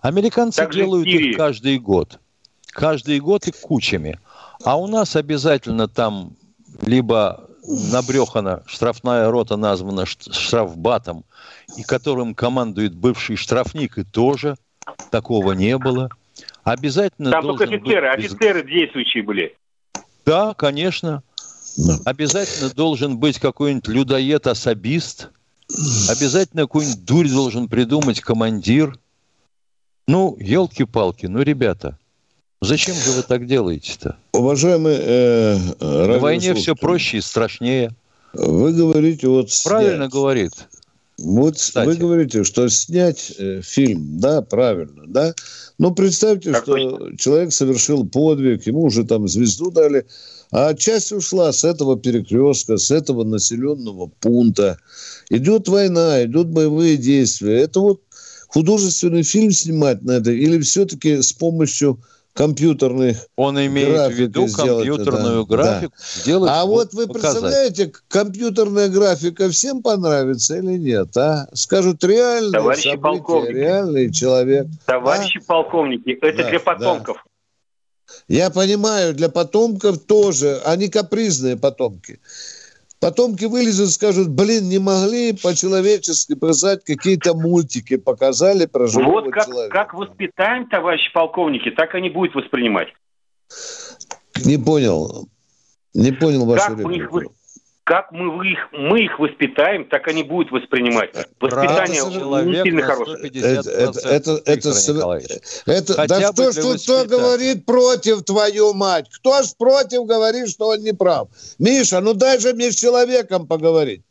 [0.00, 2.18] Американцы так делают их каждый год.
[2.66, 4.18] Каждый год и кучами.
[4.64, 6.32] А у нас обязательно там
[6.80, 11.24] либо набрехана штрафная рота названа штрафбатом,
[11.76, 14.56] и которым командует бывший штрафник, и тоже
[15.10, 16.08] такого не было.
[16.64, 18.24] Обязательно Там только офицеры, быть...
[18.26, 19.56] офицеры действующие были.
[20.24, 21.22] Да, конечно.
[22.04, 25.30] Обязательно должен быть какой-нибудь людоед-особист.
[26.08, 28.96] Обязательно какую-нибудь дурь должен придумать командир.
[30.06, 31.98] Ну, елки-палки, ну, ребята,
[32.62, 34.16] Зачем же вы так делаете-то?
[34.32, 37.90] Уважаемые э, На войне все проще и страшнее.
[38.34, 40.12] Вы говорите вот Правильно снять.
[40.12, 40.52] говорит.
[41.18, 41.86] Вот Кстати.
[41.86, 45.34] вы говорите, что снять э, фильм, да, правильно, да.
[45.78, 47.16] Но представьте, как что точно.
[47.18, 50.06] человек совершил подвиг, ему уже там звезду дали,
[50.52, 54.78] а часть ушла с этого перекрестка, с этого населенного пункта.
[55.30, 57.60] Идет война, идут боевые действия.
[57.62, 58.02] Это вот
[58.46, 61.98] художественный фильм снимать надо или все-таки с помощью
[62.34, 65.92] компьютерных Он имеет в виду компьютерную это, графику.
[65.96, 66.04] Да.
[66.22, 67.40] Сделать, а вот вы показать.
[67.40, 71.16] представляете, компьютерная графика всем понравится или нет?
[71.16, 71.48] А?
[71.52, 73.52] Скажут, реальные Товарищи события, полковники.
[73.52, 74.66] реальный человек.
[74.86, 75.46] Товарищи а?
[75.46, 77.16] полковники, это да, для потомков.
[77.16, 77.32] Да.
[78.28, 80.60] Я понимаю, для потомков тоже.
[80.64, 82.20] Они капризные потомки.
[83.02, 89.32] Потомки вылезут и скажут, блин, не могли по-человечески показать какие-то мультики, показали про живого вот
[89.32, 89.72] как, человека.
[89.72, 92.86] как воспитаем, товарищи полковники, так они будут воспринимать.
[94.44, 95.26] Не понял.
[95.94, 97.16] Не понял вашу как реплику.
[97.16, 97.30] Мы их,
[97.84, 101.10] как мы их, мы их воспитаем, так они будут воспринимать.
[101.40, 102.00] Воспитание
[102.44, 103.18] не сильно хорошее.
[103.18, 104.70] Это, это, это, это,
[105.66, 109.08] это, Хотя да кто ж тут кто говорит против твою мать?
[109.10, 111.28] Кто ж против говорит, что он не прав?
[111.58, 114.02] Миша, ну дай же мне с человеком поговорить.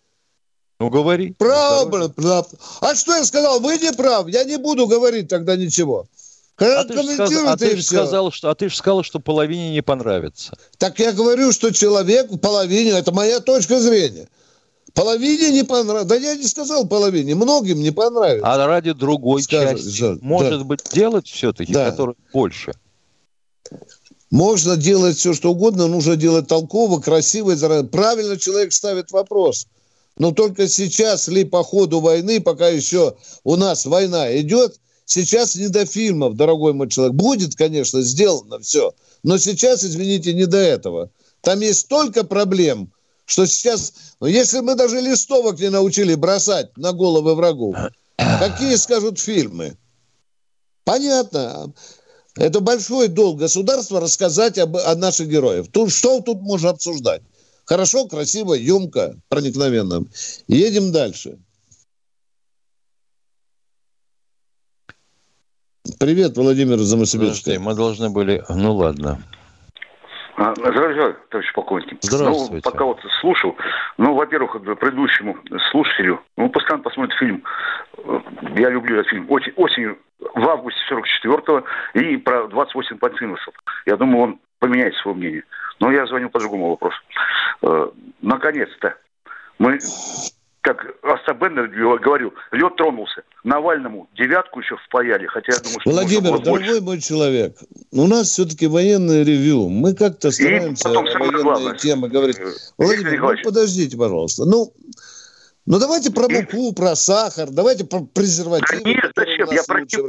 [0.80, 1.36] Ну, говори.
[1.38, 2.48] Прав, прав.
[2.82, 3.60] А что я сказал?
[3.60, 4.28] Вы не прав.
[4.28, 6.08] Я не буду говорить тогда ничего.
[6.58, 7.32] А ты, сказ...
[7.32, 10.56] а, ты же сказал, что, а ты же сказал, что половине не понравится.
[10.78, 14.28] Так я говорю, что человек половине, это моя точка зрения.
[14.94, 16.10] Половине не понравится.
[16.10, 18.46] Да я не сказал половине, многим не понравится.
[18.46, 20.66] А ради другой Скажи, части, да, может да.
[20.66, 21.90] быть, делать все-таки, да.
[21.90, 22.74] который больше?
[24.30, 27.56] Можно делать все, что угодно, нужно делать толково, красиво.
[27.84, 29.68] Правильно человек ставит вопрос.
[30.18, 34.80] Но только сейчас ли по ходу войны, пока еще у нас война идет,
[35.12, 37.16] Сейчас не до фильмов, дорогой мой человек.
[37.16, 38.94] Будет, конечно, сделано все.
[39.24, 41.10] Но сейчас, извините, не до этого.
[41.42, 42.94] Там есть столько проблем,
[43.26, 47.76] что сейчас, ну, если мы даже листовок не научили бросать на головы врагу,
[48.16, 49.76] какие скажут фильмы?
[50.86, 51.74] Понятно.
[52.38, 55.68] Это большой долг государства рассказать об, о наших героях.
[55.74, 57.22] Тут, что тут можно обсуждать?
[57.66, 60.06] Хорошо, красиво, емко, проникновенно.
[60.48, 61.38] Едем дальше.
[66.00, 67.58] Привет, Владимир Замосибирский.
[67.58, 68.44] Мы должны были...
[68.50, 69.18] Ну, ладно.
[70.38, 71.98] А, здравствуйте, товарищ полковник.
[72.02, 72.64] Здравствуйте.
[72.66, 73.56] Ну, пока вот слушал,
[73.98, 75.38] ну, во-первых, предыдущему
[75.72, 77.44] слушателю, ну, постоянно посмотрит фильм,
[78.56, 81.64] я люблю этот фильм, осень, осенью, в августе 44-го,
[81.94, 83.54] и про 28 панцинусов.
[83.86, 85.44] Я думаю, он поменяет свое мнение.
[85.80, 86.98] Но я звоню по другому вопросу.
[87.64, 87.90] Э,
[88.22, 88.96] наконец-то
[89.58, 89.80] мы
[90.62, 91.68] как Астабендер
[92.00, 93.24] говорил, лед тронулся.
[93.44, 96.82] Навальному девятку еще впаяли, хотя я думаю, что Владимир, дорогой больше.
[96.82, 97.58] мой человек,
[97.92, 99.70] у нас все-таки военное ревью.
[99.70, 102.38] Мы как-то стараемся потом, военные главное, темы говорить.
[102.78, 104.46] Владимир, ну, подождите, пожалуйста.
[104.46, 104.72] Ну,
[105.66, 108.84] Ну давайте про муку, про сахар, давайте про презервативы.
[108.84, 109.48] Да нет, зачем?
[109.52, 110.02] Я против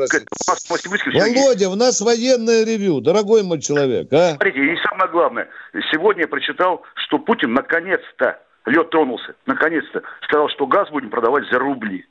[1.15, 4.31] Володя, у нас военное ревю, дорогой мой человек, а?
[4.31, 5.49] Смотрите, и самое главное,
[5.91, 11.59] сегодня я прочитал, что Путин наконец-то, лед тронулся, наконец-то сказал, что газ будем продавать за
[11.59, 12.07] рубли.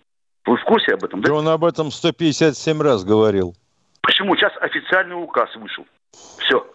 [0.45, 1.21] Вы в курсе об этом?
[1.21, 1.33] Да?
[1.33, 3.55] Он об этом 157 раз говорил.
[4.01, 4.35] Почему?
[4.35, 5.85] Сейчас официальный указ вышел.
[6.39, 6.67] Все.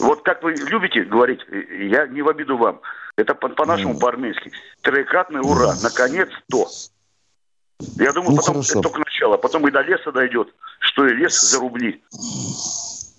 [0.00, 2.80] Вот как вы любите говорить, я не в обиду вам.
[3.16, 4.52] Это по-нашему, по по-армейски.
[4.82, 5.74] Троекратный ура.
[5.82, 6.66] Наконец-то.
[7.96, 8.72] Я думаю, ну, потом хорошо.
[8.72, 9.36] это только начало.
[9.36, 10.48] Потом и до леса дойдет,
[10.80, 12.02] что и лес за рубли.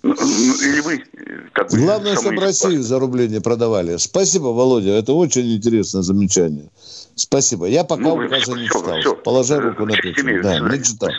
[0.02, 1.04] Или вы,
[1.52, 3.96] как бы, Главное, чтобы в России за рубли не продавали.
[3.96, 4.90] Спасибо, Володя.
[4.92, 6.70] Это очень интересное замечание.
[7.16, 7.66] Спасибо.
[7.66, 9.00] Я пока ну, указа не читал.
[9.00, 9.16] Все.
[9.16, 10.40] Положа руку на печень.
[10.40, 11.10] Да, не читал.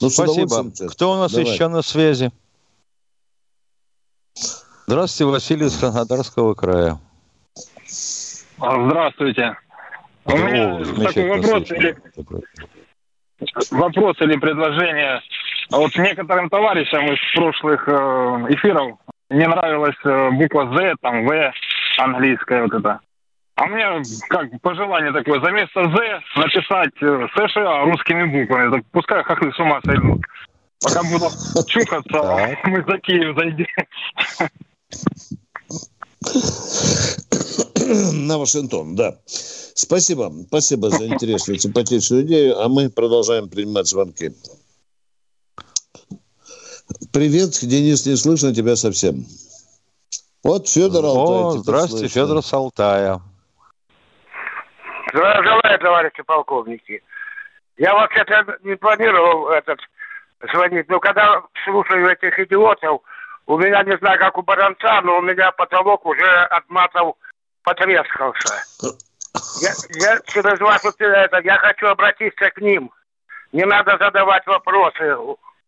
[0.00, 0.70] Ну, Спасибо.
[0.88, 1.52] Кто у нас Давай.
[1.52, 2.32] еще на связи?
[4.86, 6.98] Здравствуйте, Василий из Краснодарского края.
[8.58, 9.56] Здравствуйте.
[10.26, 11.96] У меня такой вопрос или,
[13.70, 15.20] вопрос или предложение.
[15.70, 17.92] Вот некоторым товарищам из прошлых э,
[18.50, 18.98] эфиров
[19.30, 21.52] не нравилась э, буква Z, там В
[21.98, 23.00] английская вот это.
[23.56, 23.86] А мне
[24.28, 28.70] как пожелание такое, за место Z написать э, США русскими буквами.
[28.76, 30.22] Так пускай хохлы с ума сойдут.
[30.82, 31.30] Пока буду
[31.66, 33.66] чухаться, мы за Киев зайдем.
[38.26, 39.16] На Вашингтон, да.
[39.26, 40.32] Спасибо.
[40.48, 42.60] Спасибо за интересную, симпатичную идею.
[42.60, 44.32] А мы продолжаем принимать звонки.
[47.14, 49.24] Привет, Денис, не слышно тебя совсем.
[50.42, 51.44] Вот Федор Алтай.
[51.44, 52.26] О, здравствуйте, слышно.
[52.26, 53.20] Федор Салтая.
[55.12, 57.04] Здравия, товарищи полковники.
[57.76, 59.78] Я вообще-то не планировал этот
[60.52, 63.02] звонить, но когда слушаю этих идиотов,
[63.46, 67.14] у меня, не знаю, как у баранца, но у меня потолок уже от матов
[67.62, 68.60] потрескался.
[69.62, 72.90] Я, я через вас это, я хочу обратиться к ним.
[73.52, 75.14] Не надо задавать вопросы,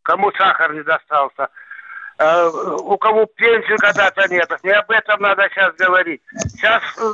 [0.06, 1.48] кому сахар не достался,
[2.18, 4.48] э, у кого пенсию когда-то нет.
[4.62, 6.22] Не об этом надо сейчас говорить.
[6.48, 7.12] Сейчас э,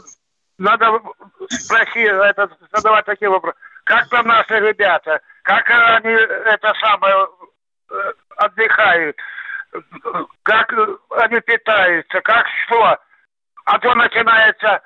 [0.58, 1.00] надо
[1.48, 3.56] спросить, это, задавать такие вопросы.
[3.84, 5.20] Как там наши ребята?
[5.42, 7.26] Как они это самое
[7.90, 9.16] э, отдыхают?
[10.42, 10.70] как
[11.22, 12.98] они питаются, как что.
[13.64, 14.82] А то начинается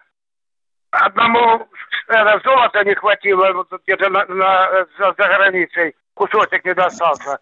[0.93, 1.69] одному
[2.07, 7.41] это, золота не хватило где-то на, на, за, за границей, кусочек не достался.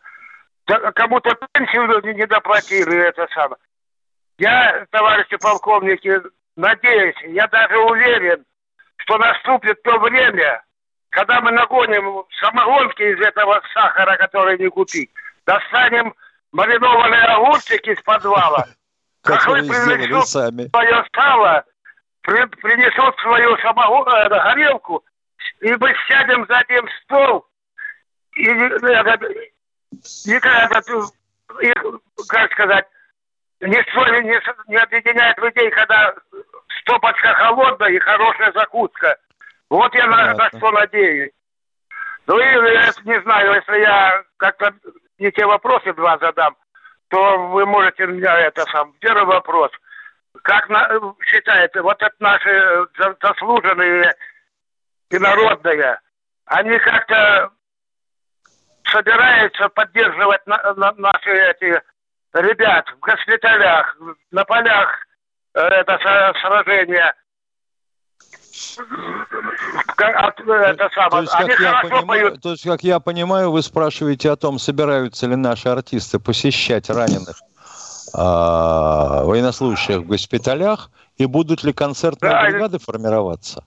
[0.67, 3.61] Кому-то пенсию не, доплатили, это самое.
[4.39, 6.23] Я, товарищи полковники,
[6.57, 8.45] надеюсь, я даже уверен,
[8.97, 10.65] что наступит то время,
[11.11, 15.11] когда мы нагоним самогонки из этого сахара, который не купить,
[15.47, 16.15] достанем
[16.53, 18.67] маринованные огурчики из подвала.
[19.23, 20.69] Как вы принесут сами.
[20.69, 21.65] свое сало,
[22.23, 25.05] при, принесут свою самогон, э, горелку,
[25.61, 27.47] и мы сядем за один стол,
[28.37, 29.19] и, это,
[30.27, 30.83] и, это,
[31.61, 31.73] и
[32.29, 32.87] как сказать,
[33.61, 36.15] ничто не, не объединяет людей, когда
[36.81, 39.17] стопочка холодная и хорошая закуска.
[39.71, 41.33] Вот я на, на что надеюсь.
[42.27, 44.73] Ну и я не знаю, если я как-то
[45.19, 46.57] не те вопросы два задам,
[47.09, 48.93] то вы можете меня это сам.
[49.01, 49.71] Первый вопрос.
[50.43, 50.89] Как на,
[51.27, 52.87] считаете, вот это наши
[53.23, 54.15] заслуженные
[55.11, 55.99] и народные,
[56.47, 57.51] они как-то
[58.91, 61.83] собираются поддерживать на, на, наши эти
[62.35, 63.97] ребят в госпиталях,
[64.31, 65.07] на полях
[65.55, 65.99] э, это
[66.41, 67.13] сражение
[70.47, 71.11] это самое.
[71.11, 72.43] То есть, как я понимаю, поют.
[72.43, 77.41] то есть, как я понимаю, вы спрашиваете о том, собираются ли наши артисты посещать раненых
[78.13, 83.65] а, военнослужащих в госпиталях, и будут ли концертные да, бригады формироваться?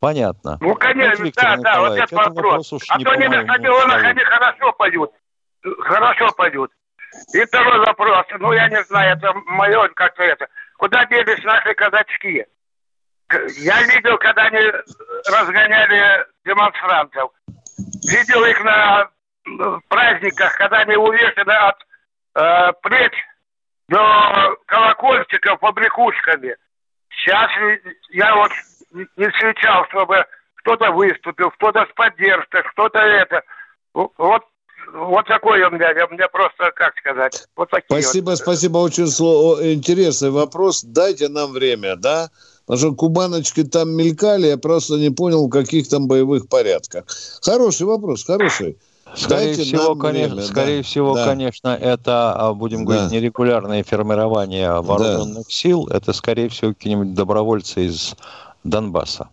[0.00, 0.56] Понятно.
[0.60, 2.72] Ну, конечно, вот, да, да, вот этот вопрос.
[2.72, 5.12] вопрос а то они на стадионах, они хорошо поют.
[5.80, 6.72] Хорошо поют.
[7.34, 8.26] И второй вопрос.
[8.38, 10.48] Ну, я не знаю, это мое как-то это.
[10.78, 12.46] Куда делись наши казачки?
[13.58, 14.60] Я видел, когда они
[15.26, 17.32] разгоняли демонстрантов.
[18.10, 19.10] Видел их на
[19.88, 21.76] праздниках, когда они увешаны от
[22.36, 23.12] э, плеч
[23.88, 26.56] до колокольчиков побрякушками.
[27.10, 27.50] Сейчас
[28.10, 28.50] я вот
[28.92, 30.24] не встречал, чтобы
[30.56, 33.42] кто-то выступил, кто-то с поддержкой, кто-то это.
[33.92, 34.44] Вот
[34.92, 38.38] вот такой у меня, у меня просто, как сказать, вот такие Спасибо, вот.
[38.38, 40.82] спасибо, очень интересный вопрос.
[40.82, 42.30] Дайте нам время, да?
[42.66, 47.04] Потому что кубаночки там мелькали, я просто не понял, в каких там боевых порядках.
[47.42, 48.78] Хороший вопрос, хороший.
[49.16, 50.82] Скорее Дайте всего, конечно, время, скорее да.
[50.84, 51.24] всего, да.
[51.24, 52.92] конечно, это, а, будем да.
[52.92, 55.52] говорить, нерегулярное формирование вооруженных да.
[55.52, 55.88] сил.
[55.88, 58.14] Это, скорее всего, какие-нибудь добровольцы из
[58.64, 59.28] Донбасса.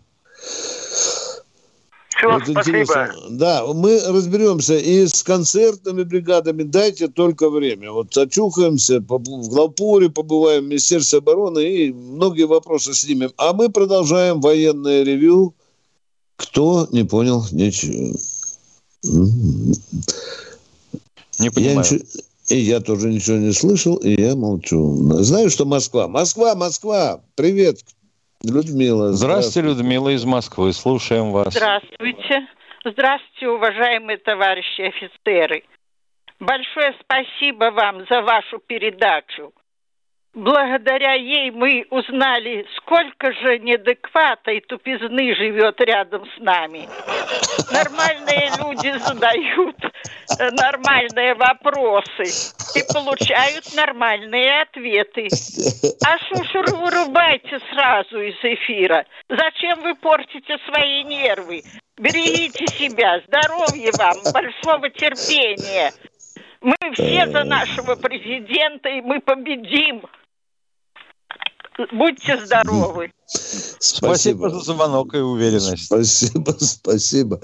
[2.10, 2.60] Все, Вот спасибо.
[2.62, 3.14] интересно.
[3.30, 6.64] Да, мы разберемся и с концертными бригадами.
[6.64, 7.92] Дайте только время.
[7.92, 13.32] Вот очухаемся, в Главпуре побываем, в Министерстве обороны и многие вопросы снимем.
[13.38, 15.54] А мы продолжаем военное ревю.
[16.38, 18.16] Кто не понял ничего.
[19.04, 19.74] Не
[21.46, 21.78] Я понимаю.
[21.80, 22.00] ничего-
[22.48, 24.96] и я тоже ничего не слышал, и я молчу.
[25.22, 26.08] Знаю, что Москва.
[26.08, 27.82] Москва, Москва, привет,
[28.44, 29.14] Людмила.
[29.14, 30.74] Здравствуйте, Людмила из Москвы.
[30.74, 31.54] Слушаем вас.
[31.54, 32.48] Здравствуйте.
[32.86, 35.64] Здравствуйте, уважаемые товарищи офицеры.
[36.40, 39.52] Большое спасибо вам за вашу передачу.
[40.38, 46.88] Благодаря ей мы узнали, сколько же неадеквата и тупизны живет рядом с нами.
[47.72, 52.26] Нормальные люди задают э, нормальные вопросы
[52.76, 55.28] и получают нормальные ответы.
[56.06, 59.08] А шушеру вырубайте сразу из эфира.
[59.30, 61.64] Зачем вы портите свои нервы?
[61.98, 65.92] Берегите себя, здоровья вам, большого терпения.
[66.62, 70.04] Мы все за нашего президента, и мы победим.
[71.92, 73.12] Будьте здоровы.
[73.26, 75.86] Спасибо за звонок и уверенность.
[75.86, 77.40] Спасибо, спасибо.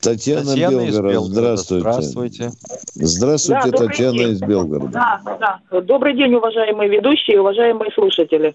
[0.00, 1.56] Татьяна, Татьяна из Белгород, Белгорода.
[1.56, 1.80] здравствуйте.
[1.80, 2.50] Здравствуйте.
[2.94, 4.30] Здравствуйте, Да, Татьяна день.
[4.32, 4.92] из Белгорода.
[4.92, 5.80] Да, да.
[5.80, 8.54] Добрый день, уважаемые ведущие, уважаемые слушатели.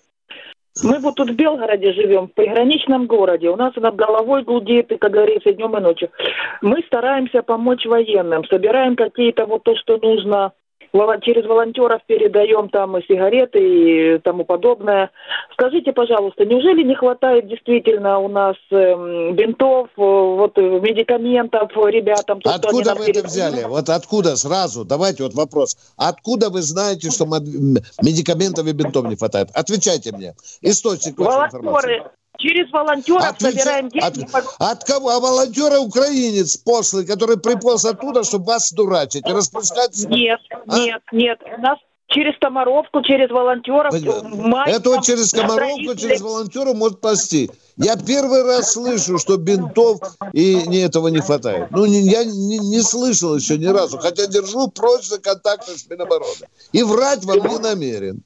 [0.83, 3.49] Мы вот тут в Белгороде живем, в приграничном городе.
[3.49, 6.09] У нас над головой гудит, и, как говорится, днем и ночью.
[6.61, 10.51] Мы стараемся помочь военным, собираем какие-то вот то, что нужно.
[10.91, 15.11] Через волонтеров передаем там и сигареты и тому подобное.
[15.53, 22.41] Скажите, пожалуйста, неужели не хватает действительно у нас эм, бинтов, э, вот э, медикаментов ребятам?
[22.41, 23.63] то, Откуда вы это взяли?
[23.65, 24.83] Вот откуда сразу?
[24.83, 25.77] Давайте вот вопрос.
[25.95, 29.49] Откуда вы знаете, что медикаментов и бинтов не хватает?
[29.53, 30.33] Отвечайте мне.
[30.61, 32.18] Источник вашей информации.
[32.39, 32.49] Волонтеры.
[32.59, 34.27] Через волонтеров Отвеча- собираем деньги.
[34.31, 35.09] От, от кого?
[35.09, 39.97] А волонтера украинец пошлый, который приполз оттуда, чтобы вас дурачить и распускать...
[40.07, 40.79] Нет, А?
[40.79, 41.39] нет, нет.
[41.57, 43.93] У нас через Комаровку, через волонтеров.
[43.93, 47.51] мать Это вот там через Комаровку, через волонтера может спасти.
[47.77, 49.99] Я первый раз слышу, что бинтов
[50.33, 51.67] и не этого не хватает.
[51.71, 56.47] Ну, не- я не, не слышал еще ни разу, хотя держу прочные контакты с Минобороны.
[56.71, 58.23] И врать вам не намерен.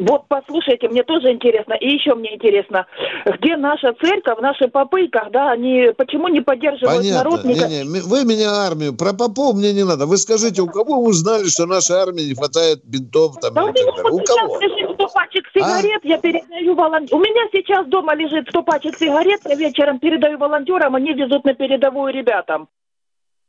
[0.00, 2.86] Вот послушайте, мне тоже интересно, и еще мне интересно,
[3.26, 7.18] где наша церковь, наши попы, когда они, почему не поддерживают Понятно.
[7.18, 7.44] народ?
[7.44, 10.06] не- м- вы меня армию, про попов мне не надо.
[10.06, 13.68] Вы скажите, у кого вы узнали, что нашей армии не хватает бинтов там Да у
[13.68, 13.82] меня?
[14.10, 14.58] У сейчас кого?
[14.60, 17.20] лежит 100 пачек сигарет, я передаю волонтерам.
[17.20, 21.52] У меня сейчас дома лежит 100 пачек сигарет, я вечером передаю волонтерам, они везут на
[21.52, 22.68] передовую ребятам.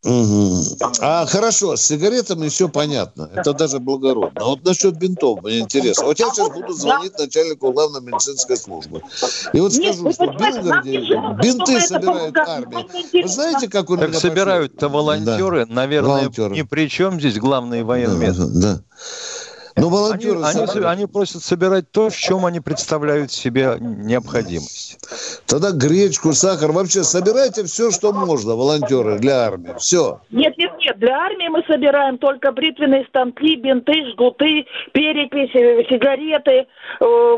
[0.03, 0.63] Мгм.
[1.01, 3.29] А хорошо, с сигаретами все понятно.
[3.35, 4.41] Это даже благородно.
[4.41, 6.05] А вот насчет бинтов мне интересно.
[6.05, 9.03] Вот я сейчас буду звонить начальнику главной медицинской службы.
[9.53, 10.97] И вот Нет, скажу, вы что в Белгороде
[11.43, 12.31] бинты помогало.
[12.47, 12.87] армия.
[13.13, 16.55] Вы знаете, как он Так собирают-то волонтеры, наверное, Волонтеры.
[16.55, 18.35] ни при чем здесь главный военмед.
[18.35, 18.79] Да, да.
[19.81, 20.41] Ну, Они, волонтеры...
[20.43, 20.85] они, собирают.
[20.97, 24.99] они просят собирать то, в чем они представляют себе необходимость.
[25.47, 26.71] Тогда гречку, сахар.
[26.71, 29.73] Вообще собирайте все, что можно, волонтеры для армии.
[29.79, 30.21] Все.
[30.29, 30.99] Нет, нет, нет.
[30.99, 36.65] Для армии мы собираем только бритвенные станки, бинты, жгуты, перекись, э, сигареты, э,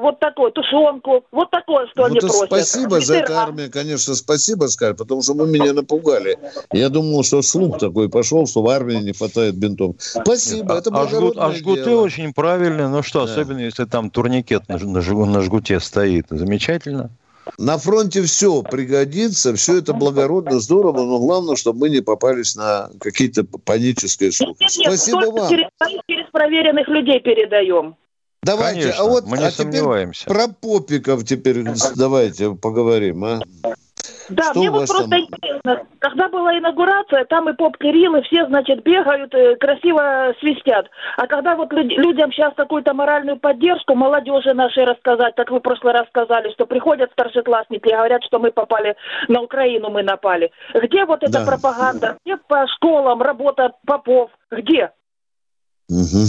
[0.01, 2.47] вот такое, тушенку, вот такое, что они Вот и просят.
[2.47, 3.49] спасибо за это, Ветеран.
[3.49, 6.37] армия, конечно, спасибо сказать, потому что вы меня напугали.
[6.73, 9.95] Я думал, что слух такой пошел, что в армии не хватает бинтов.
[9.99, 12.01] Спасибо, это а, жгут- благородное а жгуты дело.
[12.01, 12.87] очень правильные.
[12.87, 13.31] Ну что, Да.
[13.31, 16.27] особенно если там турникет на, на жгу- на жгуте стоит.
[16.29, 17.09] Замечательно.
[17.57, 22.89] На фронте все пригодится, все это благородно, здорово, но главное, чтобы мы не попались на
[22.99, 25.49] какие-то панические нет, Спасибо вам.
[25.49, 25.67] Через,
[26.07, 27.95] через проверенных людей передаем.
[28.43, 30.25] Давайте, Конечно, а вот мы не а теперь сомневаемся.
[30.25, 31.63] про попиков теперь
[31.95, 33.41] давайте поговорим, а?
[34.29, 35.19] Да, Что мне вот просто там?
[35.19, 40.87] интересно, когда была инаугурация, там и поп Кирилл, и все, значит, бегают, э, красиво свистят.
[41.17, 45.61] А когда вот люд- людям сейчас какую-то моральную поддержку, молодежи нашей рассказать, как вы в
[45.61, 48.95] прошлый раз сказали, что приходят старшеклассники и говорят, что мы попали
[49.27, 50.51] на Украину, мы напали.
[50.73, 51.45] Где вот эта Да.
[51.45, 52.17] пропаганда?
[52.25, 54.31] Где по школам работа попов?
[54.51, 54.91] Где?
[55.89, 56.27] Мгм.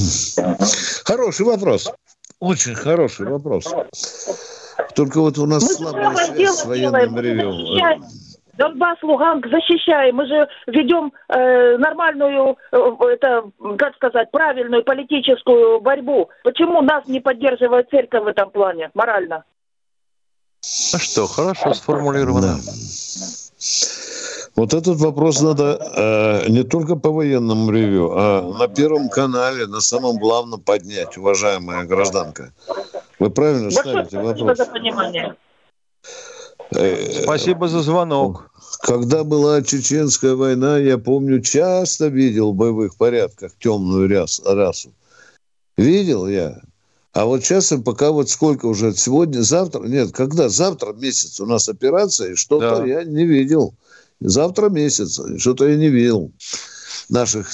[1.04, 1.92] Хороший вопрос.
[2.40, 3.72] Очень хороший вопрос.
[4.94, 7.52] Только вот у нас Мы слабая связь с военным ревем.
[7.52, 8.04] защищаем.
[8.56, 10.16] Донбасс, Луганск защищаем.
[10.16, 12.76] Мы же ведем э, нормальную, э,
[13.10, 16.28] это, как сказать, правильную политическую борьбу.
[16.44, 19.44] Почему нас не поддерживает церковь в этом плане, морально?
[20.92, 22.56] Ну что, хорошо сформулировано.
[24.56, 29.80] Вот этот вопрос надо э, не только по военному ревю, а на Первом канале, на
[29.80, 32.52] самом главном поднять, уважаемая гражданка.
[33.24, 34.58] Вы правильно Большое ставите спасибо вопрос?
[34.58, 35.36] за понимание.
[36.72, 38.50] Э, Спасибо за звонок.
[38.80, 44.10] Когда была чеченская война, я помню, часто видел в боевых порядках темную
[44.44, 44.92] расу.
[45.78, 46.60] Видел я.
[47.14, 51.66] А вот сейчас, пока вот сколько уже сегодня, завтра, нет, когда завтра месяц у нас
[51.70, 52.84] операция, что-то да.
[52.84, 53.72] я не видел.
[54.20, 56.30] Завтра месяц, что-то я не видел
[57.08, 57.48] наших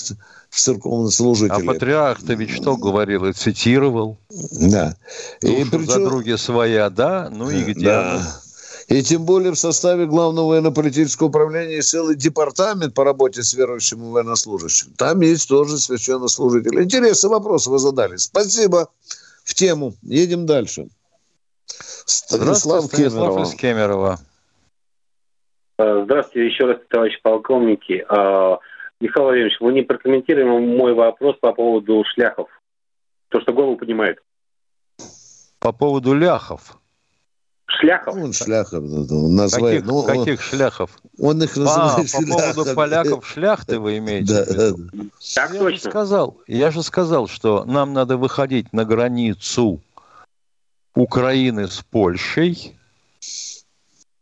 [0.50, 1.62] церковнослужителей.
[1.62, 4.18] А патриарх-то ведь что говорил и цитировал?
[4.52, 4.96] Да.
[5.40, 5.86] И причем...
[5.86, 7.30] за други своя, да?
[7.30, 8.10] Ну и где да.
[8.12, 8.40] она?
[8.88, 14.10] И тем более в составе Главного военно-политического управления есть целый департамент по работе с верующими
[14.10, 14.92] военнослужащими.
[14.96, 16.82] Там есть тоже священнослужители.
[16.82, 18.16] Интересные вопросы вы задали.
[18.16, 18.88] Спасибо.
[19.44, 19.94] В тему.
[20.02, 20.88] Едем дальше.
[22.04, 24.18] Станислав, Станислав из Кемерово.
[25.78, 28.04] А, здравствуйте еще раз, товарищ полковники.
[29.00, 32.48] А, Михаил Владимирович, вы не прокомментируете мой вопрос по поводу шляхов.
[33.28, 34.18] То, что голову поднимает.
[35.58, 36.78] По поводу ляхов.
[37.66, 38.16] Шляхов?
[38.16, 39.82] Он шляхов назвает.
[39.82, 40.90] Каких, ну, каких он, шляхов?
[41.18, 45.10] Он их называет а, по поводу поляков шляхты вы имеете да, в виду?
[45.34, 45.78] Так я точно.
[45.78, 49.80] Же сказал, я же сказал, что нам надо выходить на границу
[50.94, 52.76] Украины с Польшей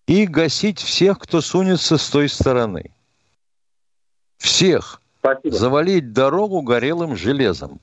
[0.07, 2.91] и гасить всех, кто сунется с той стороны.
[4.39, 5.01] Всех.
[5.21, 5.57] Спасибо.
[5.57, 7.81] Завалить дорогу горелым железом.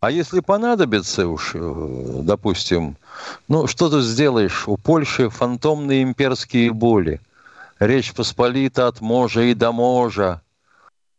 [0.00, 2.96] А если понадобится уж, э, допустим,
[3.48, 4.66] ну, что ты сделаешь?
[4.66, 7.20] У Польши фантомные имперские боли.
[7.78, 10.40] Речь Посполита от можа и до можа.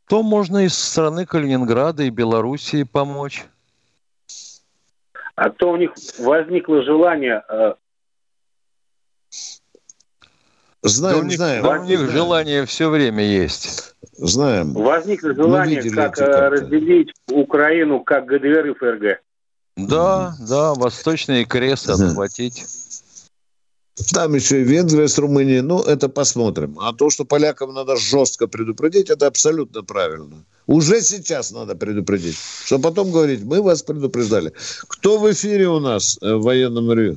[0.08, 3.46] То можно из страны Калининграда и Белоруссии помочь.
[5.36, 7.76] А то у них возникло желание э,
[10.84, 11.64] Знаем, да у них, знаем.
[11.64, 13.94] Да у них желание все время есть.
[14.14, 14.74] Знаем.
[14.74, 19.22] Возникло желание, как э, разделить Украину как ГДР и ФРГ.
[19.78, 22.66] Да, да, восточные кресты отхватить.
[24.14, 25.62] Там еще и Венгрия с Румынией.
[25.62, 26.80] Ну, это посмотрим.
[26.80, 30.44] А то, что полякам надо жестко предупредить, это абсолютно правильно.
[30.66, 32.38] Уже сейчас надо предупредить.
[32.66, 34.54] Чтобы потом говорить, мы вас предупреждали.
[34.88, 37.16] Кто в эфире у нас э, в военном Рио?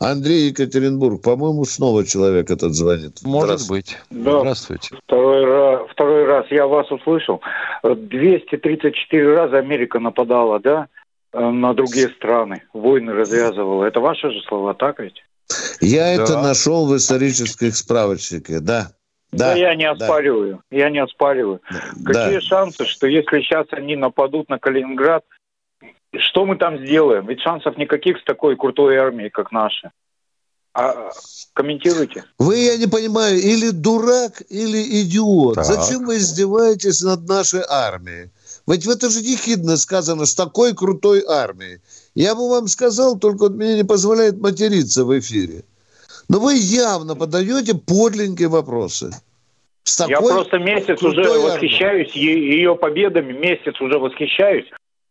[0.00, 3.20] Андрей Екатеринбург, по-моему, снова человек этот звонит.
[3.22, 3.96] Может быть.
[4.10, 4.40] Да.
[4.40, 4.96] Здравствуйте.
[5.04, 7.40] Второй раз, второй раз я вас услышал.
[7.82, 10.86] 234 раза Америка нападала, да,
[11.32, 13.84] э, на другие страны, войны развязывала.
[13.84, 15.24] Это ваши же слова, так ведь?
[15.80, 16.22] Я да.
[16.22, 18.92] это нашел в исторических справочниках, да.
[19.30, 20.76] Да, да я не оспариваю, да.
[20.76, 21.60] я не оспариваю.
[21.96, 22.24] Да.
[22.24, 25.24] Какие шансы, что если сейчас они нападут на Калининград,
[26.16, 27.26] что мы там сделаем?
[27.26, 29.92] Ведь шансов никаких с такой крутой армией, как наша.
[30.74, 31.10] А,
[31.54, 32.24] комментируйте.
[32.38, 35.56] Вы, я не понимаю, или дурак, или идиот.
[35.56, 35.64] Так.
[35.64, 38.30] Зачем вы издеваетесь над нашей армией?
[38.66, 41.80] Ведь в это же ехидно сказано, с такой крутой армией.
[42.14, 45.64] Я бы вам сказал, только вот мне не позволяет материться в эфире.
[46.28, 49.10] Но вы явно подаете подленькие вопросы.
[50.06, 54.66] Я просто месяц уже восхищаюсь ее победами, месяц уже восхищаюсь.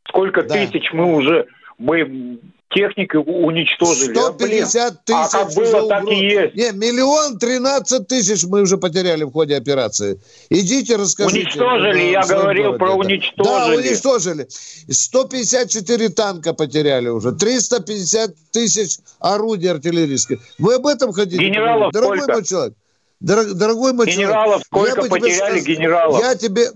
[0.07, 0.55] Сколько да.
[0.55, 1.47] тысяч мы уже
[1.77, 2.39] мы
[2.69, 4.13] техникой уничтожили.
[4.13, 5.17] 150 а, тысяч.
[5.17, 6.55] А как было, так и есть.
[6.55, 10.19] Не, миллион тринадцать тысяч мы уже потеряли в ходе операции.
[10.49, 11.39] Идите, расскажите.
[11.39, 13.43] Уничтожили, я говорил городе, про уничтожили.
[13.43, 14.47] Да, уничтожили.
[14.49, 17.31] 154 танка потеряли уже.
[17.31, 20.39] 350 тысяч орудий артиллерийских.
[20.59, 21.37] Вы об этом хотите?
[21.37, 22.33] Генералов Дорогой сколько?
[22.33, 22.73] мой человек.
[23.19, 24.93] Дорогой мой генералов человек.
[24.93, 26.21] сколько потеряли генералов?
[26.21, 26.67] Я тебе...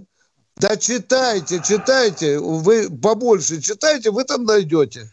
[0.62, 2.38] Да читайте, читайте.
[2.38, 5.07] Вы побольше читайте, вы там найдете.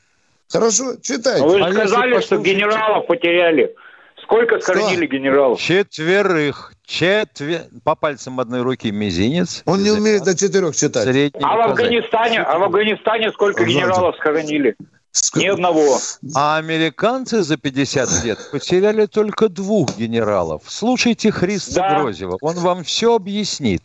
[0.51, 1.43] Хорошо, читайте.
[1.43, 3.75] Вы а сказали, что генералов потеряли.
[4.23, 5.59] Сколько сохранили генералов?
[5.59, 6.75] Четверых.
[6.85, 7.63] Четвер...
[7.83, 9.63] По пальцам одной руки мизинец.
[9.65, 11.05] Он не умеет до четырех читать.
[11.05, 14.77] Средний а в Афганистане, а в Афганистане сколько генералов сохранили?
[15.35, 15.99] Ни одного.
[16.35, 20.65] А американцы за 50 лет потеряли только двух генералов.
[20.67, 22.01] Слушайте Христа да.
[22.01, 23.83] Грозева, он вам все объяснит.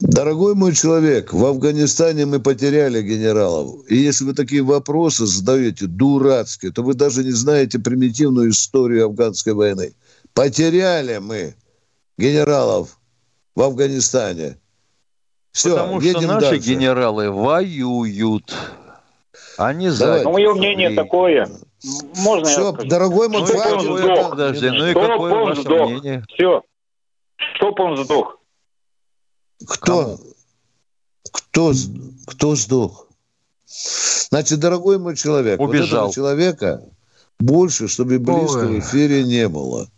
[0.00, 3.84] Дорогой мой человек, в Афганистане мы потеряли генералов.
[3.88, 9.54] И если вы такие вопросы задаете дурацкие, то вы даже не знаете примитивную историю афганской
[9.54, 9.94] войны.
[10.34, 11.56] Потеряли мы
[12.16, 12.96] генералов
[13.56, 14.58] в Афганистане.
[15.50, 16.70] Все, Потому что наши дальше.
[16.70, 18.54] генералы воюют.
[19.56, 20.22] Они за.
[20.22, 21.48] Ну, мое мнение такое.
[22.18, 24.30] Можно Все, дорогой мой ну, человек.
[24.30, 25.90] Подожди, ну и какое ваше сдох.
[25.90, 26.24] мнение?
[26.28, 26.62] Все.
[27.56, 28.37] Чтоб он сдох.
[29.66, 30.02] Кто?
[30.02, 30.20] Кому?
[31.30, 31.72] Кто,
[32.26, 33.06] кто сдох?
[34.30, 36.06] Значит, дорогой мой человек, Убежал.
[36.06, 36.82] вот этого человека
[37.38, 38.66] больше, чтобы близко Ой.
[38.66, 39.88] в эфире не было.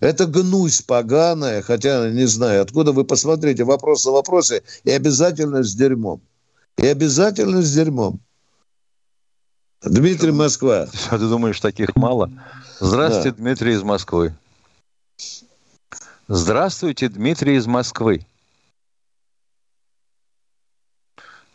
[0.00, 5.74] Это гнусь поганая, хотя не знаю, откуда вы посмотрите вопрос на вопросе, и обязательно с
[5.74, 6.20] дерьмом.
[6.76, 8.20] И обязательно с дерьмом.
[9.82, 10.88] Дмитрий Москва.
[11.10, 12.30] А ты думаешь, таких мало?
[12.80, 13.36] Здравствуйте, да.
[13.36, 14.34] Дмитрий из Москвы.
[16.26, 18.26] Здравствуйте, Дмитрий из Москвы.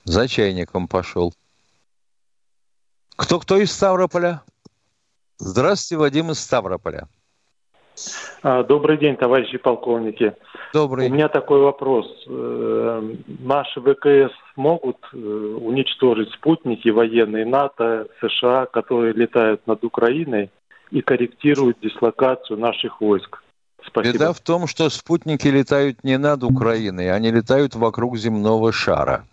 [0.10, 1.36] За чайником пошел.
[3.16, 4.42] Кто-кто из Ставрополя?
[5.38, 7.08] Здравствуйте, Вадим из Ставрополя.
[8.42, 10.34] А, добрый день, товарищи полковники.
[10.74, 11.10] Добрый.
[11.10, 12.08] У меня такой вопрос.
[12.28, 20.50] Э, наши ВКС могут э, уничтожить спутники военные НАТО, США, которые летают над Украиной
[20.90, 23.44] и корректируют дислокацию наших войск?
[23.86, 24.14] Спасибо.
[24.14, 29.24] Беда в том, что спутники летают не над Украиной, они летают вокруг земного шара.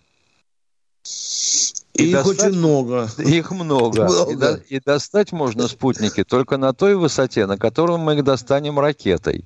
[1.93, 3.09] И их достать, очень много.
[3.17, 4.03] Их много.
[4.05, 4.31] много.
[4.31, 8.79] И, до, и достать можно спутники только на той высоте, на которой мы их достанем
[8.79, 9.45] ракетой.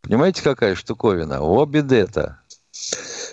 [0.00, 1.42] Понимаете, какая штуковина?
[1.42, 2.40] О, бедета.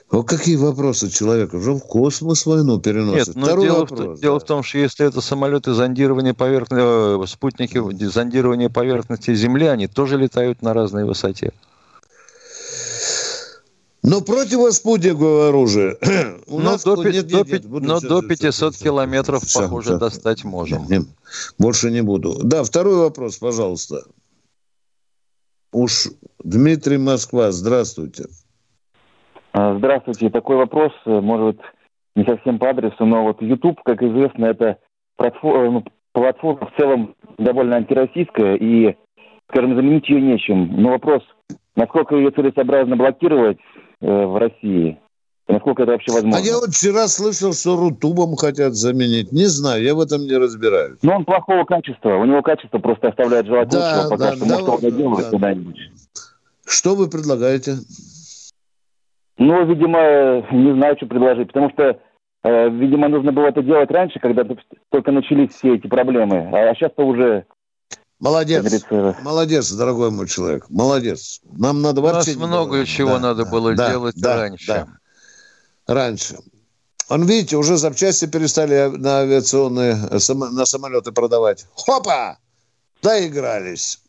[0.10, 3.28] Вот какие вопросы человек уже в космос войну переносит.
[3.28, 4.22] Нет, но ну, дело, вопрос, в, да.
[4.22, 9.88] дело в том, что если это самолеты зондирования поверхности, э, спутники зондирования поверхности Земли, они
[9.88, 11.52] тоже летают на разной высоте.
[14.04, 15.96] Но противоспутниковое оружие
[16.48, 19.92] у но нас до, нет, до, нет, нет, но до 500 все, километров, все, похоже,
[19.92, 19.98] все.
[19.98, 20.86] достать можем.
[20.90, 21.00] Не,
[21.58, 22.36] больше не буду.
[22.44, 24.04] Да, второй вопрос, пожалуйста.
[25.72, 26.10] Уж
[26.44, 28.26] Дмитрий Москва, здравствуйте.
[29.54, 30.30] А, здравствуйте.
[30.30, 31.60] Такой вопрос, э, может
[32.18, 34.80] не совсем по адресу, но вот YouTube, как известно, это
[35.16, 38.98] платформа, ну, платформа в целом довольно антироссийская, и,
[39.50, 40.76] скажем, заменить ее нечем.
[40.82, 41.24] Но вопрос,
[41.76, 43.73] насколько ее целесообразно блокировать, Э,
[44.04, 45.00] в России.
[45.48, 46.40] Насколько это вообще возможно?
[46.40, 49.32] А я вот вчера слышал, что Рутубом хотят заменить.
[49.32, 51.00] Не знаю, я в этом не разбираюсь.
[51.02, 52.16] Но он плохого качества.
[52.16, 54.10] У него качество просто оставляет желать да, лучшего.
[54.10, 55.30] Пока да, что, да, может, да, да.
[55.30, 55.78] куда-нибудь.
[56.66, 57.76] Что вы предлагаете?
[59.38, 61.48] Ну, видимо, не знаю, что предложить.
[61.48, 62.00] Потому что,
[62.44, 64.46] э, видимо, нужно было это делать раньше, когда
[64.90, 66.50] только начались все эти проблемы.
[66.54, 67.46] А сейчас-то уже
[68.20, 68.84] Молодец,
[69.22, 71.42] молодец, дорогой мой человек, молодец.
[71.44, 72.36] Нам надо вообще...
[72.36, 72.90] У нас много делать.
[72.90, 74.68] чего да, надо да, было да, делать да, раньше.
[74.68, 74.88] Да.
[75.88, 76.38] Раньше.
[77.10, 81.66] Он, видите, уже запчасти перестали на авиационные, на самолеты продавать.
[81.76, 82.38] Хопа!
[83.02, 84.00] Доигрались.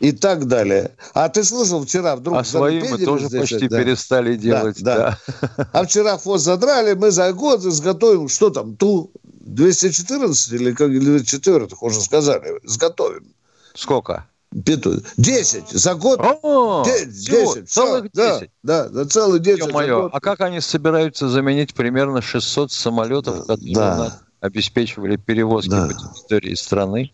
[0.00, 0.92] И так далее.
[1.12, 2.38] А ты слышал, вчера вдруг...
[2.38, 3.78] А свои мы тоже здесь, почти да.
[3.78, 5.18] перестали делать, да,
[5.56, 5.68] да.
[5.72, 9.12] А вчера хвост задрали, мы за год изготовим, что там, ту
[9.54, 13.34] 214 или как или 4 уже сказали, изготовим.
[13.74, 14.26] Сколько?
[14.52, 16.20] 10 за год.
[16.20, 18.50] О, 10, целых 10.
[18.62, 23.74] Да, да, за целых 10 мое, А как они собираются заменить примерно 600 самолетов, которые
[23.74, 24.20] да.
[24.40, 25.88] Обеспечивали перевозки да.
[25.88, 27.12] по территории страны?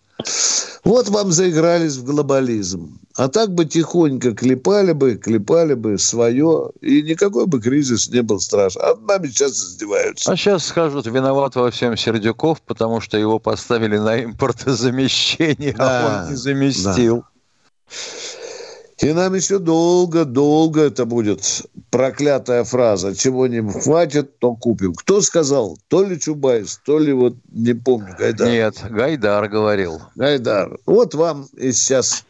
[0.85, 2.99] Вот вам заигрались в глобализм.
[3.17, 8.41] А так бы тихонько клепали бы, клепали бы свое, и никакой бы кризис не был
[8.41, 8.81] страшен.
[8.83, 10.31] А нами сейчас издеваются.
[10.31, 16.01] А сейчас скажут, виноват во всем Сердюков, потому что его поставили на импортозамещение, а да,
[16.01, 17.17] а он не заместил.
[17.19, 17.95] Да.
[18.99, 23.15] И нам еще долго-долго это будет проклятая фраза.
[23.15, 24.95] Чего не хватит, то купим.
[24.95, 25.79] Кто сказал?
[25.89, 28.49] То ли Чубайс, то ли вот, не помню, Гайдар.
[28.49, 30.01] Нет, Гайдар говорил.
[30.15, 30.79] Гайдар.
[30.87, 32.25] Вот вам и сейчас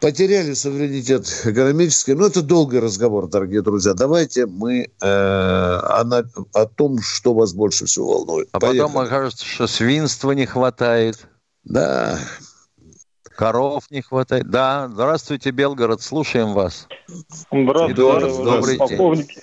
[0.00, 2.14] потеряли суверенитет экономический.
[2.14, 3.94] Но это долгий разговор, дорогие друзья.
[3.94, 6.24] Давайте мы э, о,
[6.54, 8.48] о том, что вас больше всего волнует.
[8.50, 8.80] А Поехали.
[8.80, 11.26] потом окажется, что свинства не хватает.
[11.64, 12.18] Да,
[13.36, 14.48] Коров не хватает.
[14.50, 16.88] Да, здравствуйте, Белгород, слушаем вас.
[17.52, 18.78] Здравствуйте, Эдуард, здравствуйте.
[18.78, 19.40] полковники.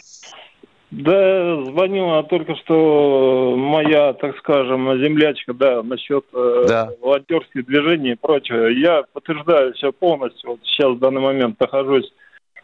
[0.91, 6.91] Да, звонила только что моя, так скажем, землячка, да, насчет э, да.
[7.01, 8.67] волонтерских движений и прочего.
[8.67, 10.51] Я подтверждаю все полностью.
[10.51, 12.11] Вот сейчас в данный момент нахожусь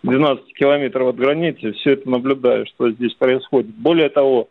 [0.03, 3.71] 12 километров от границы, все это наблюдаю, что здесь происходит.
[3.75, 4.47] Более того,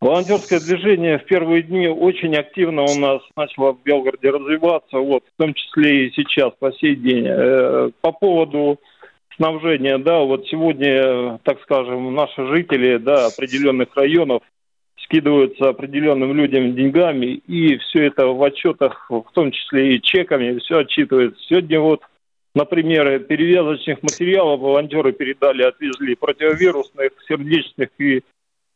[0.00, 5.36] Волонтерское движение в первые дни очень активно у нас начало в Белгороде развиваться, вот, в
[5.36, 7.26] том числе и сейчас, по сей день.
[7.28, 8.80] Э, по поводу
[9.36, 14.42] снабжения, да, вот сегодня, так скажем, наши жители, да, определенных районов
[15.04, 20.78] скидываются определенным людям деньгами, и все это в отчетах, в том числе и чеками, все
[20.78, 21.38] отчитывается.
[21.46, 22.00] Сегодня вот,
[22.54, 28.22] например, перевязочных материалов волонтеры передали, отвезли противовирусных, сердечных и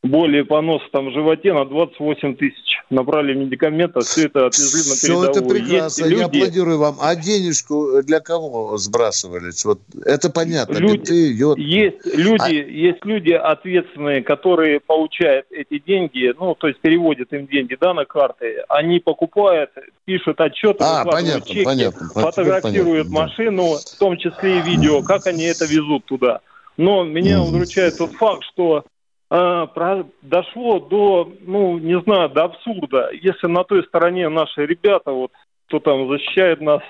[0.04, 2.78] боли и понос там в животе на 28 тысяч.
[2.90, 5.32] Набрали медикаментов, все это отвезли на передовую.
[5.32, 6.38] Все это прекрасно, Есть я люди...
[6.38, 6.96] аплодирую вам.
[7.00, 9.64] А денежку для кого сбрасывались?
[9.64, 10.76] Вот это понятно.
[10.76, 11.58] Люди, Биты, йод.
[11.58, 12.48] Есть люди, а...
[12.48, 18.04] есть люди ответственные, которые получают эти деньги, ну, то есть переводят им деньги, да, на
[18.04, 18.62] карты.
[18.68, 19.70] Они покупают,
[20.04, 23.78] пишут отчеты, а, понятно, чеки, понятно, фотографируют понятно, машину, да.
[23.78, 26.40] в том числе и видео, как они это везут туда.
[26.76, 28.82] Но меня удручает тот факт, что а,
[29.30, 33.10] дошло до, ну, не знаю, до абсурда.
[33.12, 35.32] Если на той стороне наши ребята, вот,
[35.66, 36.82] кто там защищает нас,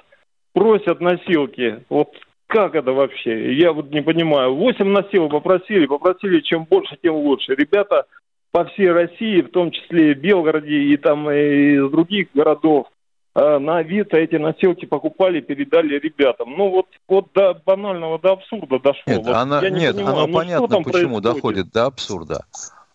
[0.52, 2.10] просят носилки, вот
[2.46, 3.54] как это вообще?
[3.54, 4.54] Я вот не понимаю.
[4.54, 7.54] Восемь носилок попросили, попросили, чем больше, тем лучше.
[7.54, 8.06] Ребята
[8.52, 12.86] по всей России, в том числе и Белгороде и там и из других городов,
[13.34, 16.54] на Авито эти носилки покупали, передали ребятам.
[16.56, 19.02] Ну вот, вот до банального, до абсурда дошло.
[19.06, 21.22] Нет, вот она, я не нет понимаю, оно ну, понятно, почему происходит?
[21.22, 22.44] доходит до абсурда.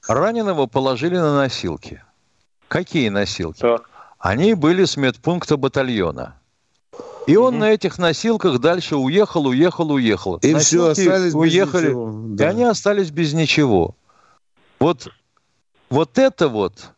[0.07, 2.03] Раненого положили на носилки.
[2.69, 3.65] Какие носилки?
[4.17, 6.35] Они были с медпункта батальона.
[7.27, 10.37] И он на этих носилках дальше уехал, уехал, уехал.
[10.37, 12.49] И Носилки все, остались без уехали, ничего, и да.
[12.49, 13.95] они остались без ничего.
[14.79, 15.09] Вот,
[15.91, 16.91] вот это вот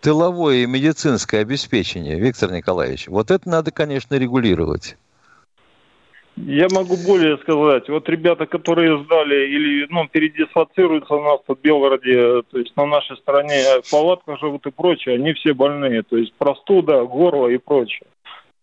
[0.00, 4.96] тыловое и медицинское обеспечение, Виктор Николаевич, вот это надо, конечно, регулировать.
[6.36, 7.88] Я могу более сказать.
[7.88, 13.16] Вот ребята, которые сдали или ну, передислоцируются у нас в Белгороде, то есть на нашей
[13.18, 16.02] стороне в палатках живут и прочее, они все больные.
[16.02, 18.06] То есть простуда, горло и прочее.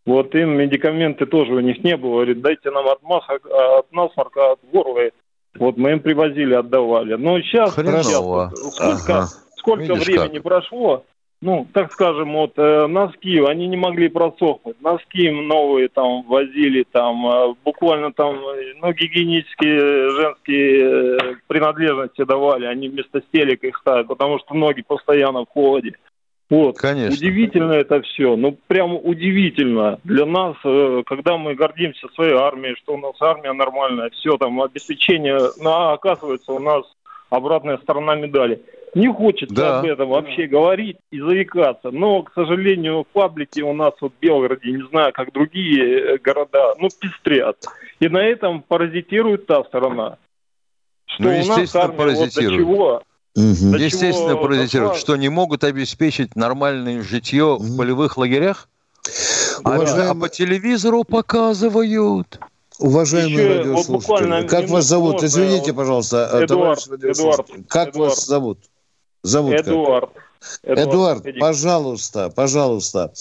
[0.05, 2.13] Вот им медикаменты тоже у них не было.
[2.15, 5.11] Говорит, дайте нам от, масок, от насморка, от горла.
[5.59, 7.13] Вот мы им привозили, отдавали.
[7.15, 8.01] Но сейчас, Хреново.
[8.03, 9.27] сейчас вот сколько, Ага.
[9.57, 10.43] сколько Видишь времени как.
[10.43, 11.03] прошло,
[11.39, 14.81] ну, так скажем, вот э, носки, они не могли просохнуть.
[14.81, 21.35] Носки им новые там возили, там э, буквально там, э, ну, гигиенические э, женские э,
[21.45, 25.93] принадлежности давали, они вместо стелек их ставят, потому что ноги постоянно в холоде.
[26.49, 26.77] Вот.
[26.77, 27.13] Конечно.
[27.13, 32.93] Удивительно это все, ну прям удивительно для нас, э, когда мы гордимся своей армией, что
[32.93, 36.83] у нас армия нормальная, все там обеспечение, ну, а оказывается у нас
[37.29, 38.61] обратная сторона медали.
[38.97, 39.79] Не хочется Да.
[39.79, 44.19] об этом вообще говорить и заикаться, но, к сожалению, в паблике у нас вот в
[44.19, 47.57] Белгороде, не знаю, как другие э, города, ну, пестрят.
[47.99, 50.17] И на этом паразитирует та сторона.
[51.05, 52.57] Что Ну, у нас естественно, армия вот до паразитирует.
[52.59, 53.01] чего
[53.35, 54.95] До Естественно, чего паразитируют.
[54.97, 58.67] Что не могут обеспечить нормальное житье в полевых лагерях?
[59.63, 62.39] А, Уважаемый- а по телевизору показывают.
[62.79, 65.23] Уважаемые Еще вот радиослушатели, буквально как вас зовут?
[65.23, 67.53] Извините, пожалуйста, Эдуард, товарищ радиослушатель.
[67.53, 68.09] Эдуард, Как Эдуард.
[68.15, 68.59] вас зовут?
[69.27, 69.67] Зовут как?
[69.67, 70.09] Эдуард.
[70.63, 71.41] Эдуард, Эдик.
[71.41, 73.11] пожалуйста, пожалуйста.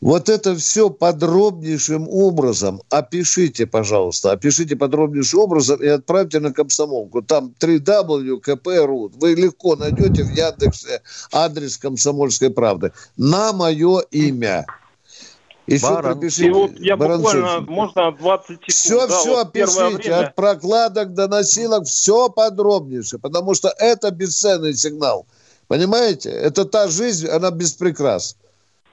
[0.00, 7.22] Вот это все подробнейшим образом опишите, пожалуйста, опишите подробнейшим образом и отправьте на комсомолку.
[7.22, 11.00] Там 3W Вы легко найдете в Яндексе
[11.32, 12.92] адрес комсомольской правды.
[13.16, 14.66] На мое имя.
[15.66, 16.02] Еще Баран.
[16.12, 16.46] пропишите.
[16.46, 17.34] И вот я Баранцович.
[17.34, 18.68] буквально, можно 20 секунд.
[18.68, 24.74] Все, да, все вот время- от прокладок до носилок, все подробнейше, потому что это бесценный
[24.74, 25.26] сигнал.
[25.66, 26.30] Понимаете?
[26.30, 28.36] Это та жизнь, она без прикрас.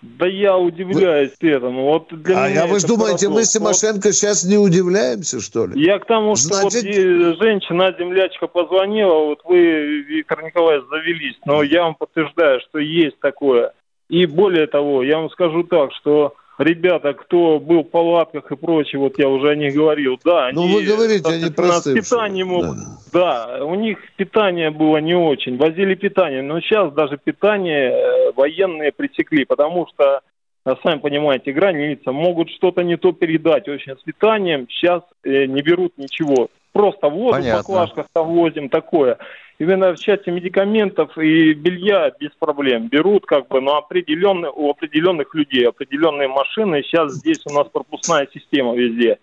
[0.02, 1.84] Да я удивляюсь этому.
[1.86, 3.50] Вот для а меня я, вы же думаете, мы парадокс.
[3.50, 5.74] с Тимошенко сейчас не удивляемся, что ли?
[5.74, 10.88] Вот я к тому, что вот Значит- и женщина, землячка позвонила, вот вы, Виктор Николаевич,
[10.90, 13.74] завелись, но я вам подтверждаю, что есть такое.
[14.10, 19.00] И более того, я вам скажу так, что ребята, кто был в палатках и прочее,
[19.00, 21.96] вот я уже о них говорил, да, они, Ну, вы говорите, они простые.
[21.96, 22.78] питанием могут,
[23.12, 28.92] да, у них питание было не очень, возили питание, но сейчас даже питание э, военные
[28.92, 30.22] пресекли, потому что,
[30.66, 33.68] э, сами понимаете, граница, могут что-то не то передать.
[33.68, 36.50] Общем, с питанием сейчас э, не берут ничего.
[36.74, 37.64] Просто воду Понятно.
[37.64, 39.18] в баклажках там возим, такое.
[39.60, 45.36] Именно в части медикаментов и белья без проблем берут как бы на определенные, у определенных
[45.36, 46.82] людей, определенные машины.
[46.82, 49.20] Сейчас здесь у нас пропускная система везде.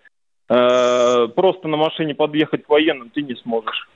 [0.48, 3.88] Э, Просто на машине подъехать к военным ты не сможешь.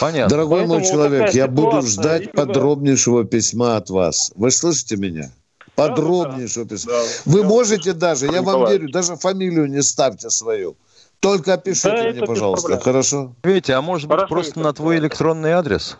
[0.00, 0.28] Понятно.
[0.28, 4.32] Дорогой Поэтому мой человек, я буду ждать и подробнейшего письма от вас.
[4.36, 5.30] Вы слышите меня?
[5.74, 6.92] Подробнейшего письма.
[7.24, 10.76] Вы можете даже, я вам верю, даже фамилию не ставьте свою.
[11.20, 12.84] Только опишите Да, мне, пожалуйста, проблем.
[12.84, 13.32] хорошо?
[13.42, 15.96] Витя, а может быть просто на твой электронный адрес?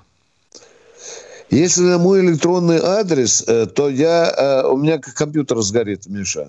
[1.50, 6.48] Если на мой электронный адрес, э, то я, э, у меня компьютер сгорит, Миша.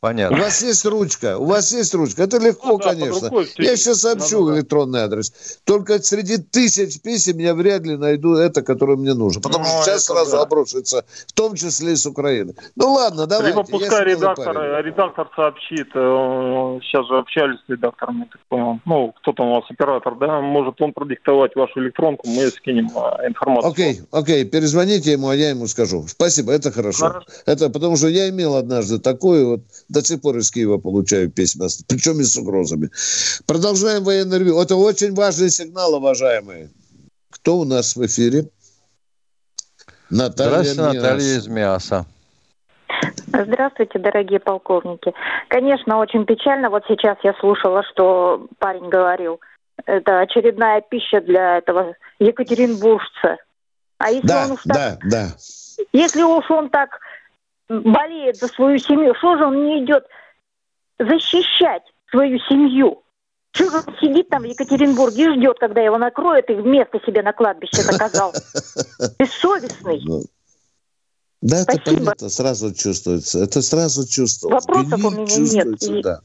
[0.00, 0.36] Понятно.
[0.36, 2.22] У вас есть ручка, у вас есть ручка.
[2.22, 3.28] Это легко, Ну да, конечно.
[3.28, 5.58] рукой Я сейчас сообщу электронный адрес.
[5.64, 9.40] Только среди тысяч писем я вряд ли найду это, которое мне нужно.
[9.42, 10.42] Потому Ну, что сейчас сразу да.
[10.42, 12.54] обрушится, в том числе и с Украины.
[12.76, 13.50] Ну ладно, давайте.
[13.56, 14.70] Либо пускай редактор, парень.
[14.70, 18.78] э, редактор сообщит, э, сейчас же общались с редактором, я так понял.
[18.84, 20.40] Ну, кто там у вас, оператор, да?
[20.40, 23.72] Может он продиктовать вашу электронку, мы скинем э, информацию.
[23.72, 26.06] Окей, окей, перезвоните ему, а я ему скажу.
[26.06, 27.22] Спасибо, это хорошо.
[27.46, 31.66] Это потому что я имел однажды такое, вот до сих пор из Киева получаю письма,
[31.88, 32.90] причем и с угрозами.
[33.46, 34.60] Продолжаем военное ревю.
[34.60, 36.70] Это очень важный сигнал, уважаемые.
[37.30, 38.48] Кто у нас в эфире?
[40.10, 41.38] Наталья Здравствуйте, Наталья Миас.
[41.38, 42.06] из Мяса.
[43.26, 45.12] Здравствуйте, дорогие полковники.
[45.48, 46.70] Конечно, очень печально.
[46.70, 49.40] Вот сейчас я слушала, что парень говорил.
[49.86, 53.36] Это очередная пища для этого екатеринбуржца.
[53.98, 55.26] А если Да, он уж так, да, да.
[55.92, 57.00] если уж он так
[57.68, 60.04] болеет за свою семью, что же он не идет
[60.98, 63.02] защищать свою семью.
[63.52, 67.32] Чего он сидит там в Екатеринбурге и ждет, когда его накроют и вместо себе на
[67.32, 68.32] кладбище заказал?
[69.18, 70.00] Бессовестный.
[70.04, 70.22] Ну,
[71.40, 71.82] да, Спасибо.
[71.82, 73.38] это понятно, сразу чувствуется.
[73.38, 74.68] Это сразу чувствуется.
[74.68, 76.02] Вопросов у меня нет.
[76.02, 76.20] Да.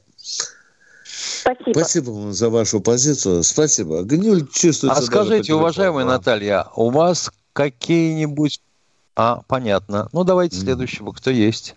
[1.03, 1.71] Спасибо.
[1.71, 3.43] Спасибо вам за вашу позицию.
[3.43, 4.03] Спасибо.
[4.03, 4.99] Гниль чувствуется.
[4.99, 8.61] А скажите, уважаемая Наталья, у вас какие-нибудь...
[9.15, 10.07] А, понятно.
[10.11, 11.11] Ну, давайте следующего.
[11.11, 11.75] Кто есть?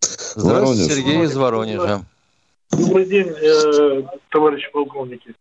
[0.00, 0.92] Здравствуйте, Воронеж.
[0.92, 2.00] Сергей из Воронежа.
[2.70, 5.34] Добрый день, э, товарищи полковники.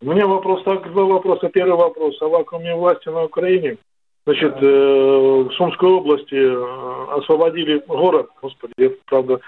[0.00, 1.48] У меня вопрос, так, два вопроса.
[1.48, 3.76] Первый вопрос о вакууме власти на Украине.
[4.24, 9.40] Значит, э, в Сумской области э, освободили город, господи, я, правда,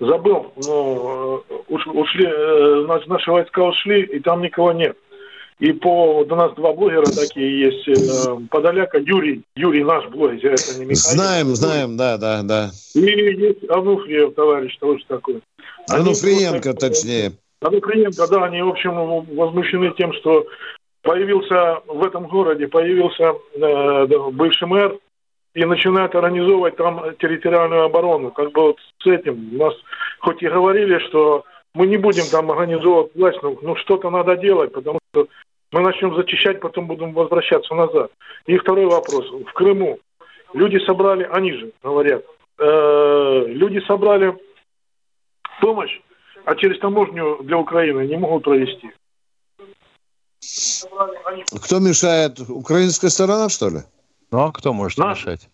[0.00, 2.26] забыл, но ушли,
[3.08, 4.96] наши войска ушли, и там никого нет.
[5.60, 7.88] И по до нас два блогера такие есть.
[7.88, 10.96] Э, Подоляка Юрий, Юрий наш блогер, это не Михаил.
[10.96, 12.70] Знаем, знаем, да, да, да.
[12.94, 15.40] И есть Ануфриев, товарищ, тоже такой.
[15.88, 17.32] Ануфриенко, они, точнее.
[17.60, 18.94] Ануфриенко, да, они, в общем,
[19.36, 20.44] возмущены тем, что
[21.02, 24.98] появился в этом городе, появился э, бывший мэр
[25.54, 28.32] и начинает организовывать там территориальную оборону.
[28.32, 29.74] Как бы вот с этим у нас
[30.18, 31.44] хоть и говорили, что
[31.74, 35.26] мы не будем там организовывать власть, но ну, что-то надо делать, потому что
[35.72, 38.12] мы начнем зачищать, потом будем возвращаться назад.
[38.46, 39.28] И второй вопрос.
[39.30, 39.98] В Крыму
[40.52, 42.24] люди собрали, они же говорят,
[42.58, 44.36] э, люди собрали
[45.60, 46.00] помощь,
[46.44, 48.90] а через таможню для Украины не могут провести.
[51.64, 52.38] Кто мешает?
[52.48, 53.78] Украинская сторона, что ли?
[54.30, 55.18] Ну, а кто может Наш.
[55.24, 55.48] мешать?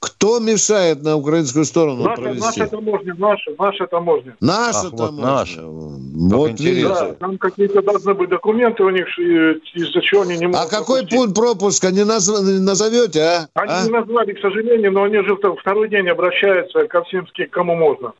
[0.00, 2.60] Кто мешает на украинскую сторону наша, провести?
[2.60, 4.36] Наша таможня, наша, наша таможня.
[4.40, 5.06] Наша Ах, таможня.
[5.06, 5.62] Вот наша.
[5.64, 6.94] Вот интересно.
[6.94, 10.60] Да, там какие-то должны быть документы у них, из-за чего они не могут...
[10.60, 11.18] А какой пропустить.
[11.18, 12.28] пункт пропуска не, наз...
[12.28, 13.48] не назовете, а?
[13.54, 13.84] Они а?
[13.84, 18.12] не назвали, к сожалению, но они же второй день обращаются ко всем, кому можно.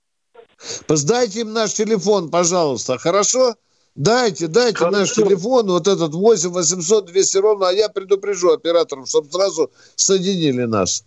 [0.88, 3.54] Сдайте им наш телефон, пожалуйста, хорошо?
[3.98, 4.96] Дайте, дайте Хорошо.
[4.96, 10.62] наш телефон, вот этот 8 800 200 ровно, а я предупрежу операторов, чтобы сразу соединили
[10.66, 11.04] нас.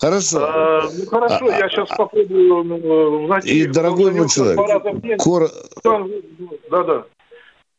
[0.00, 0.38] Хорошо.
[0.42, 3.50] А, ну хорошо, а, я сейчас попробую ну, найти.
[3.50, 5.50] И, дорогой мой человек, кор...
[6.70, 7.04] да-да.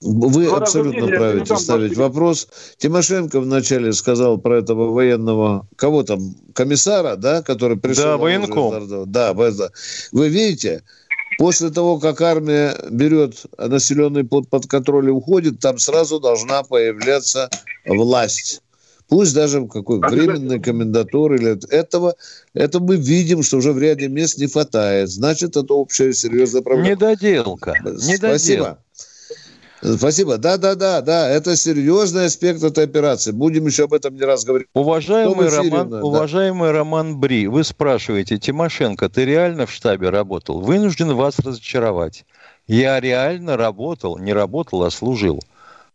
[0.04, 2.48] Вы Два абсолютно правильно ставить вопрос.
[2.78, 6.20] Тимошенко вначале сказал про этого военного, кого там,
[6.54, 8.04] комиссара, да, который пришел.
[8.04, 9.12] Да, военком.
[9.12, 10.84] Да, вы видите,
[11.38, 17.50] после того, как армия берет населенный под, под контроль и уходит, там сразу должна появляться
[17.86, 18.62] власть
[19.12, 22.16] пусть даже какой временной комендатуры или этого,
[22.54, 25.10] это мы видим, что уже в ряде мест не хватает.
[25.10, 26.92] Значит, это общая серьезная проблема.
[26.92, 27.76] Недоделка.
[27.98, 28.80] Спасибо.
[29.84, 30.38] Спасибо.
[30.38, 31.30] Да, да, да, да.
[31.30, 33.32] Это серьезный аспект этой операции.
[33.32, 34.68] Будем еще об этом не раз говорить.
[34.74, 36.02] Уважаемый, Роман, да.
[36.02, 40.62] уважаемый Роман Бри, вы спрашиваете, Тимошенко, ты реально в штабе работал?
[40.62, 42.24] Вынужден вас разочаровать.
[42.66, 45.42] Я реально работал, не работал, а служил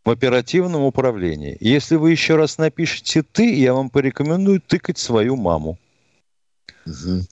[0.06, 1.56] в оперативном управлении.
[1.60, 5.78] Если вы еще раз напишете «ты», я вам порекомендую тыкать свою маму.
[6.86, 7.22] Угу.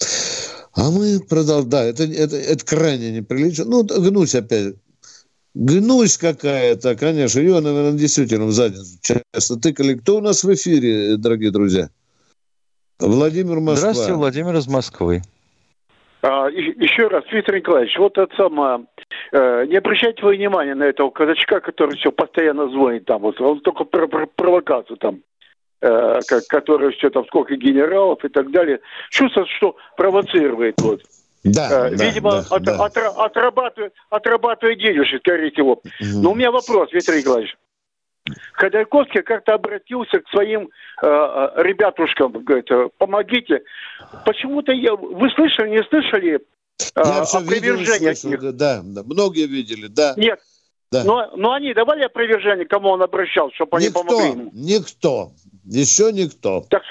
[0.75, 1.71] А мы продолжаем.
[1.71, 3.65] Да, это, это, это крайне неприлично.
[3.65, 4.75] Ну, гнусь опять.
[5.55, 7.39] Гнусь какая-то, конечно.
[7.39, 9.95] Ее, наверное, действительно в задницу часто тыкали.
[9.95, 11.91] Кто у нас в эфире, дорогие друзья?
[12.99, 13.93] Владимир Москва.
[13.93, 15.23] Здравствуйте, Владимир из Москвы.
[16.23, 18.87] А, еще раз, Виктор Николаевич, вот это самое,
[19.33, 23.61] э, не обращайте вы внимания на этого казачка, который все постоянно звонит там, вот, он
[23.61, 25.21] только про, про провокацию там,
[25.81, 28.81] э, который все там, сколько генералов и так далее.
[29.11, 31.03] Чувствуется, что провоцирует вот.
[31.45, 32.85] Да, э, Видимо, да, от, да.
[32.85, 35.73] От, отрабатывает, отрабатывает денежки, скорее всего.
[35.73, 36.23] Угу.
[36.23, 37.55] Но у меня вопрос, Виктор Николаевич.
[38.55, 40.71] Ходорковский как-то обратился к своим
[41.03, 43.63] э, э ребятушкам, говорит, помогите.
[44.25, 46.41] Почему-то я, вы слышали, не слышали
[46.79, 50.15] э, я опровержение видел, слышал, да, да, многие видели, да.
[50.17, 50.41] Нет,
[50.91, 51.05] да.
[51.05, 54.51] Но, но они давали опровержение, кому он обращался, чтобы никто, они помогли ему?
[54.53, 55.33] Никто,
[55.65, 56.65] еще никто.
[56.71, 56.83] Так,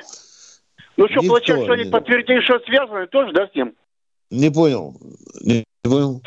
[0.97, 3.75] ну что, никто, получается, что они подтвердили, что связаны тоже, да, с ним?
[4.29, 4.95] Не понял.
[5.41, 6.21] Не понял.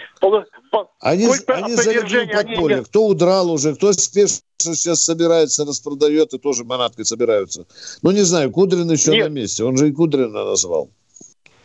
[1.01, 2.85] Они, они залегли подполье.
[2.85, 7.67] Кто удрал уже, кто спешно сейчас собирается, распродает и тоже манаткой собираются.
[8.03, 9.29] Ну, не знаю, Кудрин еще Нет.
[9.29, 9.65] на месте.
[9.65, 10.91] Он же и Кудрина назвал.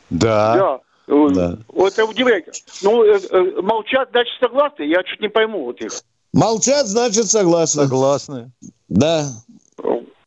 [0.10, 0.56] Да.
[0.56, 0.80] Да.
[1.12, 1.58] Да.
[1.68, 2.48] Вот это удивляет.
[2.82, 4.84] Ну, э, э, молчат, значит, согласны?
[4.84, 5.92] Я чуть не пойму вот их.
[6.34, 7.84] Молчат, значит, согласны.
[7.84, 8.52] Согласны.
[8.88, 9.28] Да.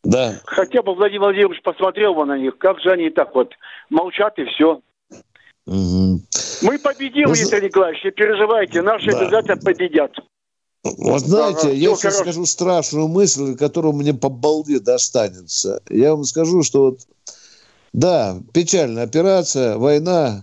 [0.03, 0.35] Да.
[0.45, 2.59] Хотя бы Владимир Владимирович посмотрел бы на них.
[2.59, 3.53] Как же они так вот
[3.89, 4.81] молчат и все.
[5.67, 6.21] Угу.
[6.63, 7.37] Мы победим, Вы...
[7.37, 9.21] Виктор Николаевич, не переживайте, наши да.
[9.21, 10.13] обязательно победят.
[10.83, 15.81] Вот знаете, ага, я сейчас скажу страшную мысль, которую мне по балде достанется.
[15.89, 17.01] Я вам скажу, что вот,
[17.95, 20.43] да, печальная операция, война,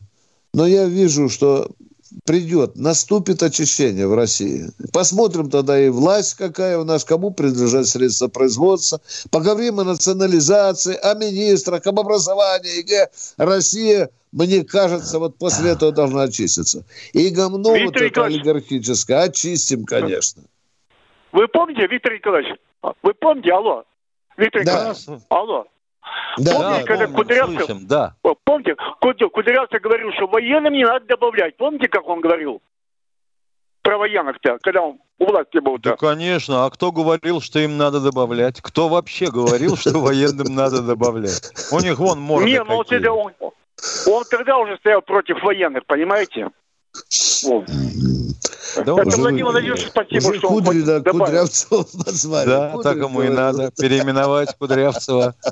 [0.53, 1.69] но я вижу, что
[2.25, 4.65] придет, наступит очищение в России.
[4.93, 8.99] Посмотрим тогда и власть какая у нас, кому принадлежат средства производства.
[9.31, 16.23] Поговорим о национализации, о министрах, об образовании, где Россия, мне кажется, вот после этого должна
[16.23, 16.83] очиститься.
[17.13, 20.43] И говно Виктор вот это олигархическое очистим, конечно.
[21.31, 22.57] Вы помните, Виктор Николаевич,
[23.03, 23.85] вы помните, алло,
[24.35, 24.71] Виктор да.
[24.71, 25.67] Николаевич, алло,
[26.37, 28.15] да, помните, да, когда помним, Кудрявцев, слышим, да.
[28.43, 28.75] помните,
[29.29, 31.57] Кудрявцев говорил, что военным не надо добавлять.
[31.57, 32.61] Помните, как он говорил?
[33.81, 35.75] Про военных-то, когда он у власти был.
[35.75, 35.81] -то.
[35.81, 36.65] Да, конечно.
[36.65, 38.61] А кто говорил, что им надо добавлять?
[38.61, 41.51] Кто вообще говорил, что военным надо добавлять?
[41.71, 43.33] У них вон морды Не, ну вот это он,
[44.07, 46.49] он тогда уже стоял против военных, понимаете?
[47.43, 47.65] Вот.
[48.76, 52.47] Да это Владимир Владимирович, спасибо, что Кудри, да, Кудрявцева назвали.
[52.47, 55.36] Да, Кудри, так ему и надо переименовать Кудрявцева.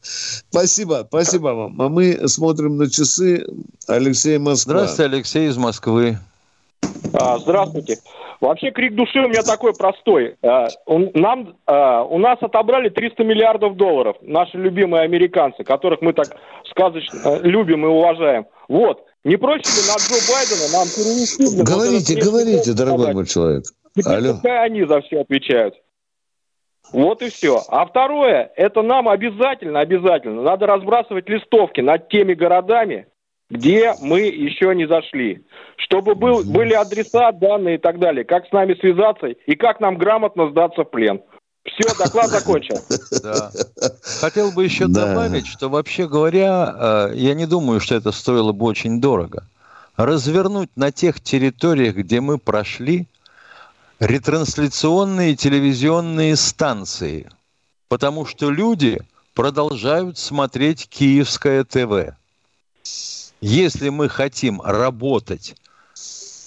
[0.00, 1.82] Спасибо, спасибо вам.
[1.82, 3.44] А мы смотрим на часы.
[3.86, 4.74] Алексей Москва.
[4.74, 6.18] Здравствуйте, Алексей из Москвы.
[7.12, 7.98] А, здравствуйте.
[8.40, 10.36] Вообще крик души у меня такой простой.
[10.42, 16.36] А, нам, а, у нас отобрали 300 миллиардов долларов, наши любимые американцы, которых мы так
[16.70, 18.46] сказочно любим и уважаем.
[18.68, 19.04] Вот.
[19.24, 21.62] Не проще ли на Джо Байдена нам перенести...
[21.62, 23.64] Говорите, вот говорите, дорогой мой человек.
[24.04, 24.34] Алло.
[24.34, 25.74] Пускай они за все отвечают.
[26.92, 27.60] Вот и все.
[27.68, 33.08] А второе, это нам обязательно, обязательно, надо разбрасывать листовки над теми городами,
[33.50, 35.44] где мы еще не зашли.
[35.76, 38.24] Чтобы был, были адреса, данные и так далее.
[38.24, 41.22] Как с нами связаться и как нам грамотно сдаться в плен.
[41.64, 42.78] Все, доклад закончен.
[43.22, 43.50] Да.
[44.20, 45.06] Хотел бы еще да.
[45.06, 49.46] добавить, что вообще говоря, э, я не думаю, что это стоило бы очень дорого.
[49.96, 53.06] Развернуть на тех территориях, где мы прошли,
[54.00, 57.28] ретрансляционные телевизионные станции,
[57.88, 59.00] потому что люди
[59.34, 62.14] продолжают смотреть Киевское ТВ.
[63.40, 65.54] Если мы хотим работать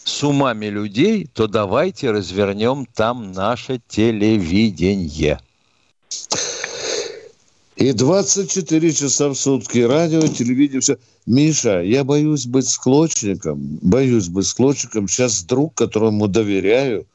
[0.03, 5.39] с умами людей, то давайте развернем там наше телевидение.
[7.75, 10.97] И 24 часа в сутки радио, телевидение, все.
[11.25, 15.07] Миша, я боюсь быть склочником, боюсь быть склочником.
[15.07, 17.07] Сейчас друг, которому доверяю,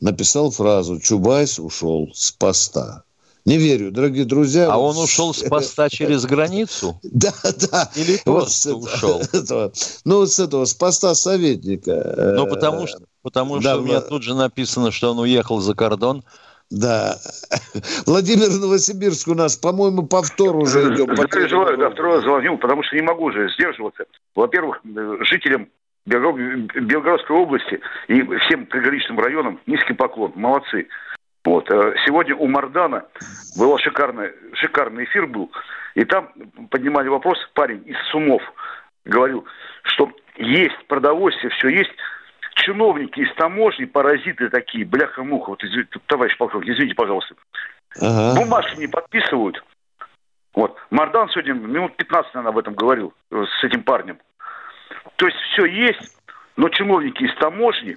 [0.00, 3.04] написал фразу «Чубайс ушел с поста».
[3.44, 4.68] Не верю, дорогие друзья.
[4.70, 7.00] А он ушел с поста через границу?
[7.02, 7.32] Да,
[7.70, 7.90] да.
[7.96, 9.20] Или просто ушел?
[10.04, 12.34] Ну, вот с этого, с поста советника.
[12.36, 16.22] Ну, потому что, потому что у меня тут же написано, что он уехал за кордон.
[16.70, 17.16] Да.
[18.06, 21.12] Владимир Новосибирск у нас, по-моему, повтор уже идем.
[21.12, 24.04] Я переживаю, да, второй раз звоню, потому что не могу уже сдерживаться.
[24.34, 24.80] Во-первых,
[25.28, 25.68] жителям
[26.06, 30.32] Белгородской области и всем приграничным районам низкий поклон.
[30.34, 30.86] Молодцы.
[31.44, 31.70] Вот.
[31.70, 33.06] Э, сегодня у Мардана
[33.58, 35.50] был шикарный, шикарный эфир был.
[35.94, 36.32] И там
[36.70, 38.42] поднимали вопрос, парень из Сумов
[39.04, 39.44] говорил,
[39.82, 41.92] что есть продовольствие, все есть.
[42.54, 45.50] Чиновники из таможни, паразиты такие, бляха-муха.
[45.50, 47.34] Вот, извините, товарищ полковник, извините, пожалуйста.
[48.00, 48.40] Ага.
[48.40, 49.62] Бумажки не подписывают.
[50.54, 50.76] Вот.
[50.90, 54.18] Мардан сегодня минут 15, наверное, об этом говорил э, с этим парнем.
[55.16, 56.16] То есть все есть,
[56.56, 57.96] но чиновники из таможни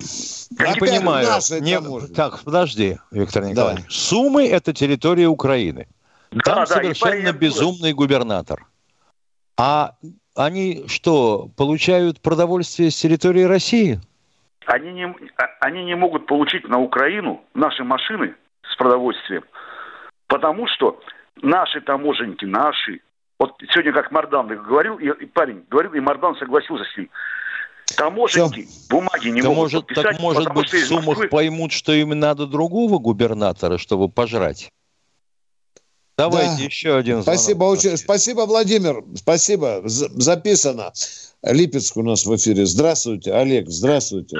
[0.00, 1.26] я не понимаю.
[1.60, 2.14] Не...
[2.14, 3.84] Так, подожди, Виктор Николаевич.
[3.84, 3.90] Да.
[3.90, 5.86] Сумы– это территория Украины.
[6.44, 8.66] Там да, совершенно безумный губернатор.
[9.56, 9.94] А
[10.36, 14.00] они что, получают продовольствие с территории России?
[14.66, 18.34] Они не, а, они не могут получить на Украину наши машины
[18.70, 19.42] с продовольствием,
[20.26, 21.00] потому что
[21.42, 23.00] наши таможенники, наши,
[23.38, 27.08] вот сегодня как Мардан говорил, и, парень говорил, и Мардан согласился с ним.
[27.96, 28.88] Таможенники Все.
[28.90, 31.28] бумаги не да могут может, подписать, Так может быть в Сумах Москвы...
[31.28, 34.70] поймут, что им надо другого губернатора, чтобы пожрать?
[36.16, 36.64] Давайте да.
[36.64, 37.38] еще один звонок.
[37.38, 39.04] Спасибо, очень, спасибо, Владимир.
[39.14, 39.82] Спасибо.
[39.84, 40.92] Записано.
[41.44, 42.66] Липецк у нас в эфире.
[42.66, 43.68] Здравствуйте, Олег.
[43.68, 44.36] Здравствуйте.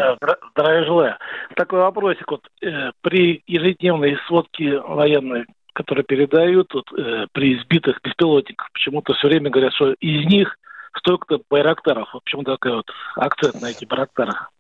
[0.52, 1.16] Здравия желаю.
[1.54, 2.28] Такой вопросик.
[2.28, 5.44] Вот, э, при ежедневной сводке военной
[5.78, 8.68] которые передают вот, э, при сбитых беспилотниках.
[8.72, 10.58] Почему-то все время говорят, что из них
[10.96, 12.08] столько-то байрактаров.
[12.24, 14.50] Почему такой вот акцент на этих байрактарах.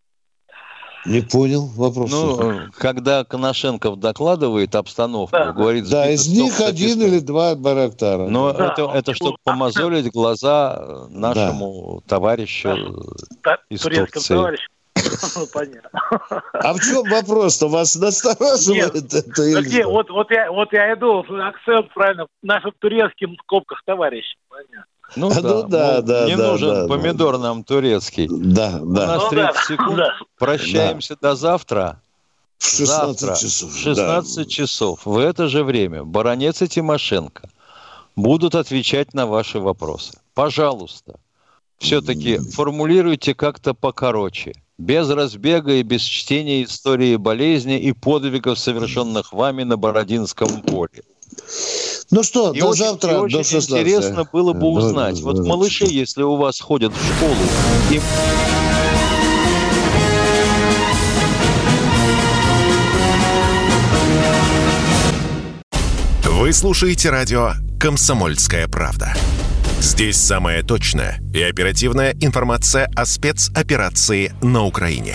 [1.06, 2.10] Не понял вопрос.
[2.10, 5.52] Ну, когда Коношенков докладывает обстановку, да.
[5.52, 5.88] говорит...
[5.88, 8.26] Да, из них один или два Барактара.
[8.28, 8.72] Но да.
[8.72, 12.08] это, это чтобы помазолить глаза нашему да.
[12.08, 12.94] товарищу
[13.42, 14.34] да, из Турции.
[14.34, 14.66] Товарищ.
[15.54, 15.90] Понятно.
[16.52, 17.68] А в чем вопрос-то?
[17.68, 19.86] Вас настораживает Нет, это или где?
[19.86, 24.24] Вот, вот, я, вот я иду, акцент правильно, нашим турецким в скобках товарищ.
[24.48, 24.84] Понятно.
[25.16, 27.42] Ну, а, да, ну, да, да, не да, нужен да, помидор да.
[27.42, 28.28] нам турецкий.
[28.30, 28.80] Да, да.
[28.80, 29.96] У нас ну, 30 да, секунд.
[29.96, 30.12] Да.
[30.38, 31.30] Прощаемся да.
[31.30, 32.00] до завтра.
[32.58, 33.72] В 16 завтра, часов.
[33.72, 34.44] В 16 да.
[34.44, 35.06] часов.
[35.06, 37.48] В это же время Баранец и Тимошенко
[38.16, 40.18] будут отвечать на ваши вопросы.
[40.34, 41.20] Пожалуйста,
[41.78, 44.54] все-таки формулируйте как-то покороче.
[44.76, 51.02] Без разбега и без чтения истории болезни и подвигов, совершенных вами на Бородинском поле.
[52.10, 53.70] Ну что, и до очень, завтра, и очень до 16.
[53.70, 55.20] интересно было бы узнать.
[55.20, 57.34] Вот малыши, если у вас ходят в школу,
[57.90, 58.02] им...
[66.24, 69.12] Вы слушаете радио «Комсомольская правда».
[69.80, 75.14] Здесь самая точная и оперативная информация о спецоперации на Украине.